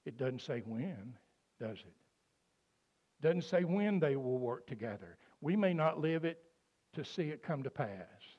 It 0.05 0.15
doesn't 0.15 0.43
say 0.43 0.61
when, 0.61 1.17
does 1.59 1.79
it? 1.79 1.95
Doesn't 3.19 3.43
say 3.43 3.65
when 3.65 3.99
they 3.99 4.15
will 4.15 4.39
work 4.39 4.65
together. 4.65 5.17
We 5.41 5.57
may 5.57 5.73
not 5.73 5.99
live 5.99 6.23
it 6.23 6.41
to 6.93 7.03
see 7.03 7.31
it 7.31 7.43
come 7.43 7.63
to 7.63 7.69
pass. 7.69 8.36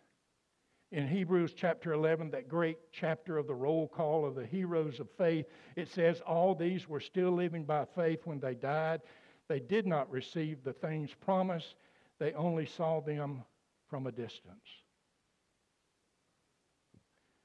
In 0.91 1.07
Hebrews 1.07 1.53
chapter 1.55 1.93
11, 1.93 2.31
that 2.31 2.49
great 2.49 2.79
chapter 2.93 3.37
of 3.37 3.47
the 3.47 3.55
roll 3.55 3.89
call 3.89 4.25
of 4.25 4.35
the 4.35 4.47
heroes 4.47 5.01
of 5.01 5.11
faith, 5.19 5.47
it 5.77 5.89
says, 5.89 6.23
All 6.23 6.55
these 6.55 6.89
were 6.89 7.01
still 7.01 7.31
living 7.31 7.65
by 7.65 7.85
faith 7.85 8.21
when 8.25 8.41
they 8.41 8.55
died. 8.55 9.03
They 9.49 9.61
did 9.61 9.87
not 9.87 10.11
receive 10.11 10.65
the 10.65 10.73
things 10.73 11.11
promised, 11.15 11.75
they 12.19 12.33
only 12.33 12.67
saw 12.67 13.01
them 13.01 13.43
from 13.89 14.07
a 14.07 14.13
distance. 14.13 14.65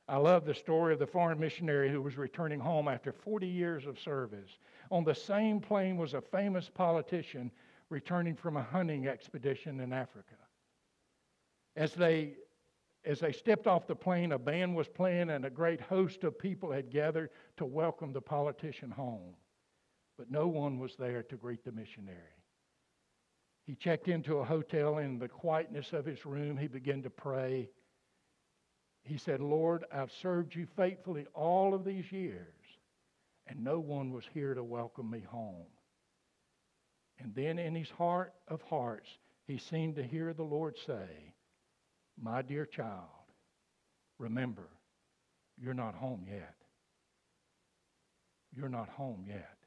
I 0.07 0.17
love 0.17 0.45
the 0.45 0.53
story 0.53 0.93
of 0.93 0.99
the 0.99 1.07
foreign 1.07 1.39
missionary 1.39 1.89
who 1.89 2.01
was 2.01 2.17
returning 2.17 2.59
home 2.59 2.87
after 2.87 3.13
40 3.13 3.47
years 3.47 3.85
of 3.85 3.99
service. 3.99 4.57
On 4.91 5.03
the 5.03 5.15
same 5.15 5.61
plane 5.61 5.95
was 5.95 6.13
a 6.13 6.21
famous 6.21 6.69
politician 6.69 7.51
returning 7.89 8.35
from 8.35 8.57
a 8.57 8.63
hunting 8.63 9.07
expedition 9.07 9.79
in 9.79 9.93
Africa. 9.93 10.35
As 11.77 11.93
they, 11.93 12.33
as 13.05 13.19
they 13.19 13.31
stepped 13.31 13.67
off 13.67 13.87
the 13.87 13.95
plane, 13.95 14.31
a 14.31 14.39
band 14.39 14.75
was 14.75 14.87
playing 14.87 15.29
and 15.29 15.45
a 15.45 15.49
great 15.49 15.81
host 15.81 16.23
of 16.23 16.39
people 16.39 16.71
had 16.71 16.89
gathered 16.89 17.29
to 17.57 17.65
welcome 17.65 18.13
the 18.13 18.21
politician 18.21 18.91
home. 18.91 19.35
But 20.17 20.31
no 20.31 20.47
one 20.47 20.79
was 20.79 20.95
there 20.95 21.23
to 21.23 21.35
greet 21.35 21.65
the 21.65 21.71
missionary. 21.71 22.17
He 23.65 23.75
checked 23.75 24.07
into 24.07 24.37
a 24.37 24.45
hotel 24.45 24.99
in 24.99 25.19
the 25.19 25.27
quietness 25.27 25.93
of 25.93 26.05
his 26.05 26.25
room. 26.25 26.57
He 26.57 26.67
began 26.67 27.01
to 27.03 27.09
pray 27.09 27.69
he 29.03 29.17
said, 29.17 29.41
Lord, 29.41 29.83
I've 29.91 30.11
served 30.11 30.55
you 30.55 30.65
faithfully 30.77 31.25
all 31.33 31.73
of 31.73 31.83
these 31.83 32.11
years, 32.11 32.55
and 33.47 33.63
no 33.63 33.79
one 33.79 34.11
was 34.11 34.23
here 34.33 34.53
to 34.53 34.63
welcome 34.63 35.09
me 35.09 35.19
home. 35.19 35.67
And 37.19 37.35
then 37.35 37.59
in 37.59 37.75
his 37.75 37.89
heart 37.89 38.33
of 38.47 38.61
hearts, 38.61 39.09
he 39.45 39.57
seemed 39.57 39.95
to 39.97 40.03
hear 40.03 40.33
the 40.33 40.43
Lord 40.43 40.77
say, 40.85 41.32
My 42.23 42.41
dear 42.41 42.65
child, 42.65 43.09
remember, 44.17 44.69
you're 45.61 45.73
not 45.73 45.93
home 45.93 46.25
yet. 46.25 46.55
You're 48.55 48.69
not 48.69 48.87
home 48.87 49.25
yet. 49.27 49.57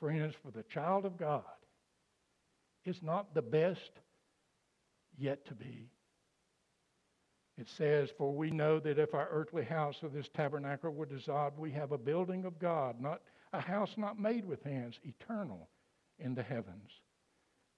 Friends, 0.00 0.34
for 0.42 0.50
the 0.50 0.64
child 0.64 1.04
of 1.04 1.16
God, 1.16 1.44
it's 2.84 3.00
not 3.00 3.32
the 3.32 3.42
best 3.42 3.92
yet 5.16 5.46
to 5.46 5.54
be. 5.54 5.88
It 7.58 7.68
says, 7.68 8.08
For 8.18 8.32
we 8.32 8.50
know 8.50 8.80
that 8.80 8.98
if 8.98 9.14
our 9.14 9.28
earthly 9.30 9.64
house 9.64 10.02
of 10.02 10.12
this 10.12 10.28
tabernacle 10.34 10.90
were 10.90 11.06
dissolved, 11.06 11.58
we 11.60 11.70
have 11.70 11.92
a 11.92 11.98
building 11.98 12.44
of 12.44 12.58
God, 12.58 13.00
not 13.00 13.22
a 13.52 13.60
house 13.60 13.92
not 13.96 14.18
made 14.18 14.44
with 14.44 14.64
hands, 14.64 14.98
eternal 15.04 15.68
in 16.18 16.34
the 16.34 16.42
heavens. 16.42 16.90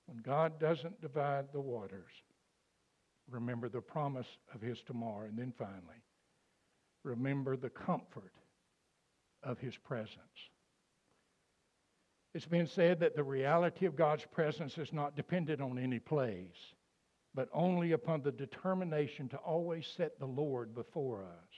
When 0.06 0.18
God 0.18 0.58
doesn't 0.58 1.02
divide 1.02 1.52
the 1.52 1.60
waters, 1.60 2.12
remember 3.30 3.68
the 3.68 3.80
promise 3.80 4.26
of 4.54 4.60
his 4.60 4.82
tomorrow. 4.82 5.26
And 5.26 5.38
then 5.38 5.52
finally, 5.56 6.02
remember 7.02 7.56
the 7.56 7.70
comfort 7.70 8.32
of 9.42 9.58
his 9.58 9.76
presence. 9.76 10.18
It's 12.34 12.46
been 12.46 12.66
said 12.66 13.00
that 13.00 13.16
the 13.16 13.24
reality 13.24 13.86
of 13.86 13.96
God's 13.96 14.26
presence 14.30 14.76
is 14.78 14.92
not 14.92 15.16
dependent 15.16 15.60
on 15.60 15.78
any 15.78 15.98
place 15.98 16.74
but 17.36 17.50
only 17.52 17.92
upon 17.92 18.22
the 18.22 18.32
determination 18.32 19.28
to 19.28 19.36
always 19.36 19.86
set 19.86 20.18
the 20.18 20.26
Lord 20.26 20.74
before 20.74 21.22
us. 21.22 21.54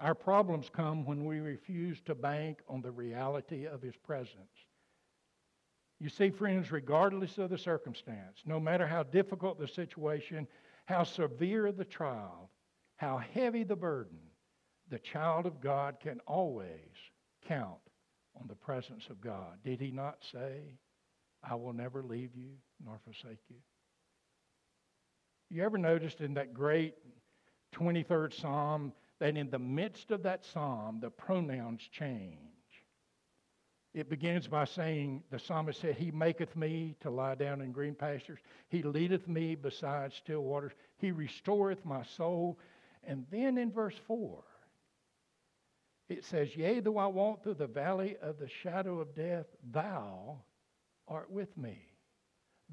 Our 0.00 0.14
problems 0.14 0.70
come 0.72 1.04
when 1.04 1.26
we 1.26 1.40
refuse 1.40 2.00
to 2.06 2.14
bank 2.14 2.60
on 2.66 2.80
the 2.80 2.90
reality 2.90 3.66
of 3.66 3.82
His 3.82 3.94
presence. 3.94 4.66
You 6.02 6.08
see, 6.08 6.30
friends, 6.30 6.72
regardless 6.72 7.38
of 7.38 7.50
the 7.50 7.56
circumstance, 7.56 8.42
no 8.44 8.58
matter 8.58 8.88
how 8.88 9.04
difficult 9.04 9.60
the 9.60 9.68
situation, 9.68 10.48
how 10.86 11.04
severe 11.04 11.70
the 11.70 11.84
trial, 11.84 12.50
how 12.96 13.18
heavy 13.18 13.62
the 13.62 13.76
burden, 13.76 14.18
the 14.90 14.98
child 14.98 15.46
of 15.46 15.60
God 15.60 16.00
can 16.00 16.18
always 16.26 16.90
count 17.46 17.78
on 18.34 18.48
the 18.48 18.56
presence 18.56 19.06
of 19.10 19.20
God. 19.20 19.58
Did 19.64 19.80
He 19.80 19.92
not 19.92 20.16
say, 20.32 20.74
I 21.48 21.54
will 21.54 21.72
never 21.72 22.02
leave 22.02 22.34
you 22.34 22.54
nor 22.84 22.98
forsake 23.04 23.38
you? 23.48 23.58
You 25.50 25.62
ever 25.62 25.78
noticed 25.78 26.20
in 26.20 26.34
that 26.34 26.52
great 26.52 26.94
23rd 27.76 28.40
Psalm 28.40 28.92
that 29.20 29.36
in 29.36 29.50
the 29.50 29.58
midst 29.60 30.10
of 30.10 30.24
that 30.24 30.44
psalm, 30.44 30.98
the 31.00 31.10
pronouns 31.10 31.82
change? 31.92 32.51
It 33.94 34.08
begins 34.08 34.48
by 34.48 34.64
saying, 34.64 35.22
the 35.30 35.38
psalmist 35.38 35.80
said, 35.80 35.96
He 35.96 36.10
maketh 36.10 36.56
me 36.56 36.96
to 37.00 37.10
lie 37.10 37.34
down 37.34 37.60
in 37.60 37.72
green 37.72 37.94
pastures. 37.94 38.38
He 38.68 38.82
leadeth 38.82 39.28
me 39.28 39.54
beside 39.54 40.14
still 40.14 40.40
waters. 40.40 40.72
He 40.96 41.12
restoreth 41.12 41.84
my 41.84 42.02
soul. 42.02 42.58
And 43.04 43.26
then 43.30 43.58
in 43.58 43.70
verse 43.70 43.96
4, 44.06 44.42
it 46.08 46.24
says, 46.24 46.56
Yea, 46.56 46.80
though 46.80 46.96
I 46.98 47.06
walk 47.06 47.42
through 47.42 47.54
the 47.54 47.66
valley 47.66 48.16
of 48.22 48.38
the 48.38 48.48
shadow 48.48 48.98
of 48.98 49.14
death, 49.14 49.46
thou 49.70 50.38
art 51.06 51.30
with 51.30 51.54
me. 51.58 51.78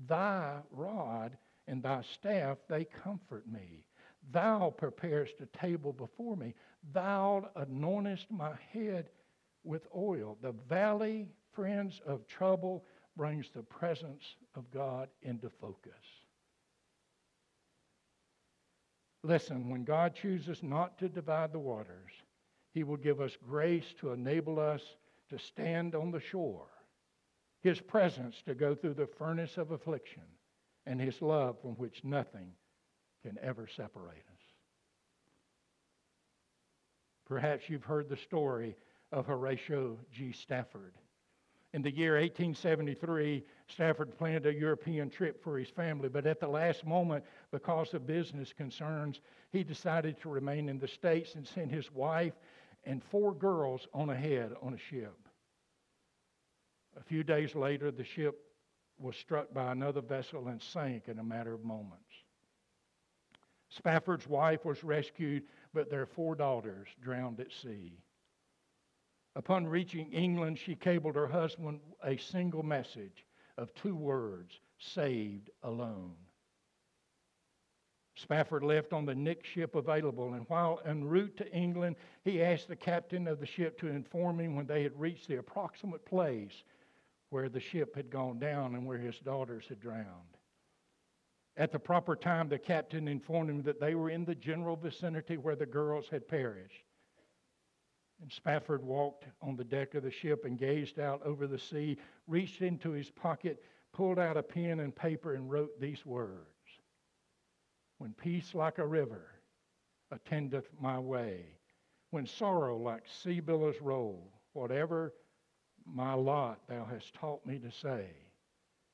Thy 0.08 0.58
rod 0.72 1.38
and 1.68 1.84
thy 1.84 2.02
staff, 2.14 2.58
they 2.70 2.86
comfort 2.86 3.46
me. 3.46 3.84
Thou 4.32 4.74
preparest 4.78 5.36
a 5.42 5.58
table 5.58 5.92
before 5.92 6.38
me. 6.38 6.54
Thou 6.94 7.50
anointest 7.58 8.30
my 8.30 8.52
head 8.72 9.10
with 9.63 9.88
oil. 9.95 10.38
The 10.41 10.54
valley, 10.67 11.28
friends, 11.54 12.02
of 12.06 12.28
trouble 12.28 12.86
brings 13.15 13.50
the 13.50 13.63
presence 13.63 14.36
of 14.56 14.69
God 14.72 15.10
into 15.22 15.50
focus. 15.50 15.93
Listen, 19.24 19.69
when 19.69 19.84
God 19.84 20.15
chooses 20.15 20.63
not 20.63 20.98
to 21.00 21.10
divide 21.10 21.52
the 21.52 21.60
waters, 21.60 22.12
He 22.74 22.84
will 22.84 22.98
give 22.98 23.19
us 23.19 23.38
grace 23.48 23.93
to 24.00 24.12
enable 24.13 24.60
us 24.60 24.82
to 25.30 25.38
stand 25.38 25.93
on 25.93 26.12
the 26.12 26.22
shore, 26.22 26.67
His 27.62 27.82
presence 27.82 28.41
to 28.45 28.56
go 28.56 28.74
through 28.76 28.93
the 28.93 29.08
furnace 29.08 29.58
of 29.58 29.72
affliction 29.72 30.24
and 30.89 31.00
his 31.00 31.22
love 31.22 31.56
from 31.62 31.72
which 31.72 32.04
nothing 32.04 32.52
can 33.22 33.38
ever 33.43 33.67
separate 33.67 34.26
us. 34.34 34.43
Perhaps 37.28 37.69
you've 37.69 37.84
heard 37.84 38.10
the 38.10 38.17
story 38.17 38.76
of 39.12 39.26
Horatio 39.26 39.98
G. 40.12 40.32
Spafford. 40.32 40.93
In 41.74 41.84
the 41.84 41.95
year 41.95 42.13
1873, 42.13 43.43
Spafford 43.67 44.17
planned 44.17 44.48
a 44.48 44.54
European 44.54 45.10
trip 45.10 45.43
for 45.43 45.58
his 45.58 45.69
family, 45.69 46.10
but 46.10 46.26
at 46.26 46.39
the 46.39 46.48
last 46.48 46.86
moment, 46.86 47.24
because 47.52 47.93
of 47.93 48.08
business 48.08 48.54
concerns, 48.54 49.22
he 49.52 49.63
decided 49.63 50.19
to 50.19 50.30
remain 50.30 50.67
in 50.67 50.80
the 50.80 50.88
States 50.88 51.36
and 51.36 51.48
send 51.48 51.69
his 51.69 51.91
wife 51.91 52.34
and 52.86 53.04
four 53.04 53.36
girls 53.36 53.88
on 53.93 54.10
ahead 54.10 54.54
on 54.63 54.74
a 54.74 54.78
ship. 54.78 55.15
A 56.98 57.04
few 57.04 57.24
days 57.24 57.54
later, 57.54 57.91
the 57.91 58.04
ship 58.04 58.39
was 58.98 59.15
struck 59.15 59.54
by 59.54 59.72
another 59.72 60.02
vessel 60.02 60.48
and 60.48 60.62
sank 60.62 61.08
in 61.08 61.19
a 61.19 61.24
matter 61.24 61.54
of 61.54 61.63
moments. 61.63 62.04
Spafford's 63.69 64.28
wife 64.28 64.65
was 64.65 64.84
rescued, 64.84 65.43
but 65.74 65.89
their 65.89 66.08
four 66.08 66.34
daughters 66.34 66.88
drowned 67.00 67.39
at 67.39 67.52
sea. 67.52 67.93
Upon 69.36 69.68
reaching 69.68 70.12
England, 70.12 70.58
she 70.60 70.76
cabled 70.76 71.15
her 71.15 71.28
husband 71.28 71.82
a 72.04 72.18
single 72.18 72.63
message 72.63 73.26
of 73.58 73.74
two 73.74 73.96
words 73.96 74.60
saved 74.78 75.50
alone. 75.63 76.15
Spafford 78.15 78.63
left 78.63 78.92
on 78.92 79.06
the 79.06 79.15
next 79.15 79.48
ship 79.48 79.76
available, 79.76 80.34
and 80.34 80.46
while 80.50 80.82
en 80.84 81.06
route 81.06 81.38
to 81.38 81.50
England, 81.54 81.96
he 82.24 82.44
asked 82.44 82.68
the 82.68 82.76
captain 82.76 83.28
of 83.28 83.39
the 83.39 83.46
ship 83.46 83.80
to 83.80 83.88
inform 83.88 84.39
him 84.39 84.56
when 84.56 84.68
they 84.68 84.84
had 84.84 85.00
reached 85.00 85.28
the 85.30 85.38
approximate 85.38 86.06
place 86.06 86.63
where 87.30 87.48
the 87.48 87.62
ship 87.62 87.96
had 87.96 88.10
gone 88.10 88.39
down 88.39 88.76
and 88.76 88.86
where 88.86 88.98
his 88.98 89.20
daughters 89.20 89.68
had 89.70 89.80
drowned. 89.80 90.38
At 91.56 91.72
the 91.72 91.80
proper 91.80 92.15
time, 92.15 92.50
the 92.50 92.60
captain 92.60 93.08
informed 93.08 93.50
him 93.50 93.62
that 93.63 93.80
they 93.80 93.96
were 93.96 94.10
in 94.10 94.26
the 94.26 94.36
general 94.36 94.76
vicinity 94.76 95.38
where 95.38 95.56
the 95.56 95.65
girls 95.65 96.10
had 96.10 96.28
perished. 96.28 96.88
And 98.22 98.32
Spafford 98.32 98.84
walked 98.84 99.26
on 99.42 99.56
the 99.56 99.64
deck 99.64 99.96
of 99.96 100.04
the 100.04 100.12
ship 100.12 100.44
and 100.46 100.58
gazed 100.58 101.00
out 101.00 101.22
over 101.24 101.48
the 101.48 101.60
sea, 101.60 101.98
reached 102.28 102.62
into 102.62 102.92
his 102.92 103.10
pocket, 103.10 103.64
pulled 103.94 104.20
out 104.20 104.38
a 104.38 104.44
pen 104.44 104.82
and 104.82 104.96
paper, 104.96 105.34
and 105.34 105.50
wrote 105.50 105.80
these 105.80 106.06
words 106.06 106.48
When 107.98 108.14
peace 108.14 108.54
like 108.54 108.78
a 108.78 108.86
river 108.86 109.32
attendeth 110.12 110.70
my 110.82 111.00
way, 111.00 111.46
when 112.12 112.26
sorrow 112.26 112.78
like 112.78 113.04
sea 113.08 113.40
billows 113.40 113.80
roll, 113.82 114.34
whatever 114.54 115.14
my 115.86 116.14
lot 116.14 116.68
thou 116.68 116.86
hast 116.86 117.14
taught 117.14 117.46
me 117.46 117.58
to 117.60 117.72
say, 117.72 118.08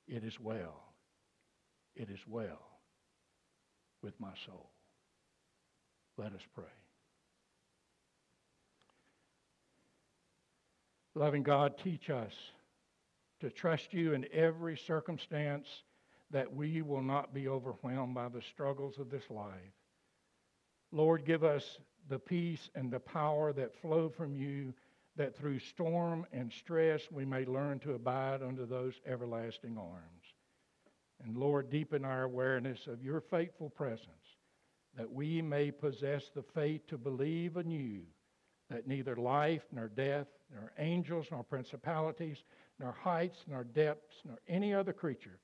It 0.08 0.24
is 0.24 0.40
well, 0.40 0.84
it 1.96 2.10
is 2.10 2.28
well 2.28 2.62
with 4.02 4.20
my 4.20 4.34
soul. 4.46 4.70
Let 6.18 6.34
us 6.34 6.46
pray. 6.54 6.66
Loving 11.18 11.44
God, 11.44 11.78
teach 11.78 12.10
us 12.10 12.34
to 13.40 13.50
trust 13.50 13.94
you 13.94 14.14
in 14.14 14.26
every 14.34 14.78
circumstance 14.78 15.66
that 16.32 16.54
we 16.54 16.82
will 16.82 17.02
not 17.02 17.34
be 17.34 17.48
overwhelmed 17.48 18.14
by 18.14 18.28
the 18.28 18.42
struggles 18.42 19.00
of 19.00 19.10
this 19.10 19.30
life. 19.30 19.54
Lord, 20.92 21.24
give 21.26 21.46
us 21.46 21.80
the 22.10 22.20
peace 22.20 22.70
and 22.76 22.92
the 22.92 23.00
power 23.00 23.54
that 23.54 23.80
flow 23.82 24.10
from 24.10 24.36
you, 24.36 24.74
that 25.16 25.38
through 25.38 25.60
storm 25.60 26.26
and 26.34 26.52
stress 26.52 27.04
we 27.10 27.24
may 27.24 27.46
learn 27.46 27.80
to 27.80 27.94
abide 27.94 28.44
under 28.44 28.66
those 28.66 29.00
everlasting 29.08 29.78
arms. 29.78 30.34
And 31.24 31.38
Lord, 31.38 31.70
deepen 31.70 32.04
our 32.04 32.24
awareness 32.24 32.88
of 32.88 33.02
your 33.02 33.22
faithful 33.22 33.70
presence, 33.70 34.10
that 34.98 35.10
we 35.10 35.42
may 35.42 35.72
possess 35.72 36.30
the 36.36 36.44
faith 36.44 36.86
to 36.88 36.98
believe 36.98 37.56
anew 37.56 38.02
that 38.70 38.88
neither 38.88 39.16
life 39.16 39.64
nor 39.72 39.88
death, 39.88 40.28
nor 40.54 40.72
angels 40.80 41.28
nor 41.32 41.44
principalities, 41.44 42.44
nor 42.80 42.92
heights 42.92 43.40
nor 43.48 43.64
depths, 43.64 44.16
nor 44.26 44.38
any 44.48 44.74
other 44.74 44.94
creature 44.94 45.40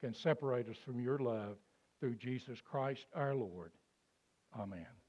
can 0.00 0.14
separate 0.14 0.68
us 0.68 0.76
from 0.84 1.00
your 1.00 1.18
love 1.18 1.56
through 1.98 2.14
Jesus 2.16 2.58
Christ 2.64 3.06
our 3.14 3.34
Lord. 3.34 3.72
Amen. 4.58 4.99